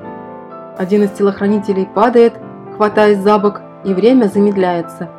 Один 0.77 1.03
из 1.03 1.11
телохранителей 1.11 1.85
падает, 1.85 2.33
хватаясь 2.75 3.19
за 3.19 3.37
бок, 3.37 3.61
и 3.83 3.93
время 3.93 4.27
замедляется. 4.27 5.09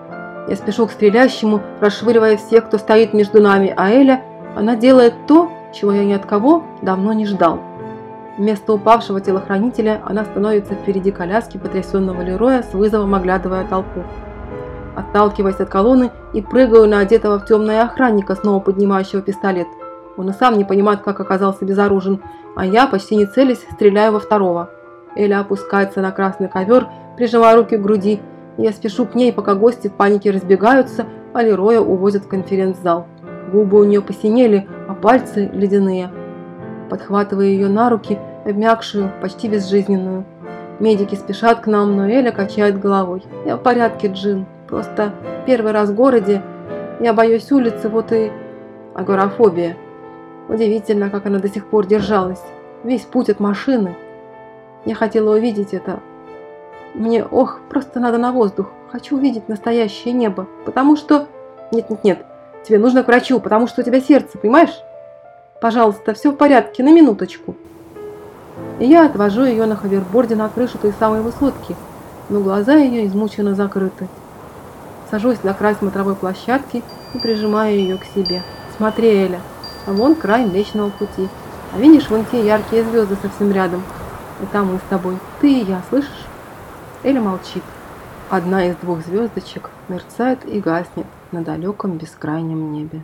Я 0.48 0.56
спешу 0.56 0.86
к 0.86 0.92
стрелящему, 0.92 1.60
расшвыривая 1.80 2.36
всех, 2.36 2.66
кто 2.66 2.78
стоит 2.78 3.12
между 3.12 3.40
нами, 3.42 3.72
а 3.76 3.90
Эля– 3.90 4.22
она 4.58 4.74
делает 4.74 5.14
то, 5.28 5.52
чего 5.72 5.92
я 5.92 6.04
ни 6.04 6.12
от 6.12 6.26
кого 6.26 6.64
давно 6.82 7.12
не 7.12 7.26
ждал. 7.26 7.60
Вместо 8.38 8.72
упавшего 8.72 9.20
телохранителя 9.20 10.00
она 10.04 10.24
становится 10.24 10.74
впереди 10.74 11.10
коляски 11.10 11.58
потрясенного 11.58 12.22
Лероя 12.22 12.62
с 12.62 12.72
вызовом 12.72 13.16
оглядывая 13.16 13.66
толпу. 13.66 14.04
Отталкиваясь 14.94 15.58
от 15.58 15.68
колонны 15.68 16.12
и 16.32 16.40
прыгаю 16.40 16.88
на 16.88 17.00
одетого 17.00 17.40
в 17.40 17.46
темное 17.46 17.82
охранника, 17.82 18.36
снова 18.36 18.60
поднимающего 18.60 19.22
пистолет. 19.22 19.66
Он 20.16 20.30
и 20.30 20.32
сам 20.32 20.56
не 20.56 20.64
понимает, 20.64 21.00
как 21.00 21.18
оказался 21.18 21.64
безоружен, 21.64 22.22
а 22.54 22.64
я, 22.64 22.86
почти 22.86 23.16
не 23.16 23.26
целясь, 23.26 23.66
стреляю 23.72 24.12
во 24.12 24.20
второго. 24.20 24.70
Эля 25.16 25.40
опускается 25.40 26.00
на 26.00 26.12
красный 26.12 26.48
ковер, 26.48 26.86
прижимая 27.16 27.56
руки 27.56 27.76
к 27.76 27.82
груди. 27.82 28.20
Я 28.56 28.70
спешу 28.70 29.04
к 29.06 29.16
ней, 29.16 29.32
пока 29.32 29.54
гости 29.56 29.88
в 29.88 29.94
панике 29.94 30.30
разбегаются, 30.30 31.06
а 31.32 31.42
Лероя 31.42 31.80
увозят 31.80 32.24
в 32.24 32.28
конференц-зал. 32.28 33.06
Губы 33.52 33.80
у 33.80 33.84
нее 33.84 34.00
посинели, 34.00 34.68
а 34.88 34.94
пальцы 34.94 35.50
ледяные. 35.52 36.10
Подхватывая 36.88 37.46
ее 37.46 37.68
на 37.68 37.90
руки, 37.90 38.18
обмякшую, 38.48 39.12
почти 39.20 39.48
безжизненную. 39.48 40.24
Медики 40.80 41.14
спешат 41.14 41.60
к 41.60 41.66
нам, 41.66 41.96
но 41.96 42.08
Эля 42.08 42.30
качает 42.30 42.80
головой. 42.80 43.22
«Я 43.44 43.56
в 43.56 43.62
порядке, 43.62 44.08
Джин. 44.08 44.46
Просто 44.68 45.12
первый 45.46 45.72
раз 45.72 45.90
в 45.90 45.94
городе. 45.94 46.42
Я 47.00 47.12
боюсь 47.12 47.50
улицы, 47.50 47.88
вот 47.88 48.12
и 48.12 48.30
агорафобия». 48.94 49.76
Удивительно, 50.48 51.10
как 51.10 51.26
она 51.26 51.38
до 51.38 51.48
сих 51.48 51.66
пор 51.66 51.86
держалась. 51.86 52.42
Весь 52.84 53.02
путь 53.02 53.28
от 53.28 53.40
машины. 53.40 53.96
Я 54.84 54.94
хотела 54.94 55.34
увидеть 55.36 55.74
это. 55.74 56.00
Мне, 56.94 57.24
ох, 57.24 57.60
просто 57.68 58.00
надо 58.00 58.18
на 58.18 58.32
воздух. 58.32 58.68
Хочу 58.90 59.16
увидеть 59.16 59.48
настоящее 59.48 60.14
небо. 60.14 60.46
Потому 60.64 60.96
что... 60.96 61.26
Нет-нет-нет, 61.70 62.24
Тебе 62.68 62.78
нужно 62.78 63.02
к 63.02 63.06
врачу, 63.06 63.40
потому 63.40 63.66
что 63.66 63.80
у 63.80 63.84
тебя 63.84 64.00
сердце, 64.00 64.36
понимаешь? 64.36 64.78
Пожалуйста, 65.60 66.14
все 66.14 66.30
в 66.30 66.36
порядке, 66.36 66.82
на 66.82 66.92
минуточку. 66.92 67.56
И 68.78 68.86
я 68.86 69.06
отвожу 69.06 69.44
ее 69.44 69.66
на 69.66 69.76
ховерборде 69.76 70.36
на 70.36 70.48
крышу 70.48 70.78
той 70.78 70.92
самой 70.98 71.20
высотки, 71.20 71.76
но 72.28 72.40
глаза 72.40 72.74
ее 72.74 73.06
измученно 73.06 73.54
закрыты. 73.54 74.08
Сажусь 75.10 75.42
на 75.42 75.54
край 75.54 75.74
смотровой 75.74 76.14
площадки 76.14 76.82
и 77.14 77.18
прижимаю 77.18 77.74
ее 77.76 77.96
к 77.96 78.04
себе. 78.04 78.42
Смотри, 78.76 79.08
Эля, 79.08 79.40
а 79.86 79.92
вон 79.92 80.14
край 80.14 80.44
Млечного 80.44 80.90
Пути. 80.90 81.28
А 81.74 81.78
видишь, 81.78 82.08
вон 82.10 82.24
те 82.30 82.46
яркие 82.46 82.84
звезды 82.84 83.16
совсем 83.20 83.50
рядом. 83.52 83.82
И 84.42 84.46
там 84.46 84.72
мы 84.72 84.78
с 84.78 84.88
тобой, 84.88 85.18
ты 85.40 85.52
и 85.52 85.64
я, 85.64 85.82
слышишь? 85.88 86.26
Эля 87.02 87.20
молчит. 87.20 87.62
Одна 88.30 88.66
из 88.66 88.76
двух 88.76 89.00
звездочек 89.00 89.70
мерцает 89.88 90.44
и 90.46 90.60
гаснет 90.60 91.06
на 91.32 91.42
далеком 91.42 91.96
бескрайнем 91.96 92.72
небе. 92.72 93.02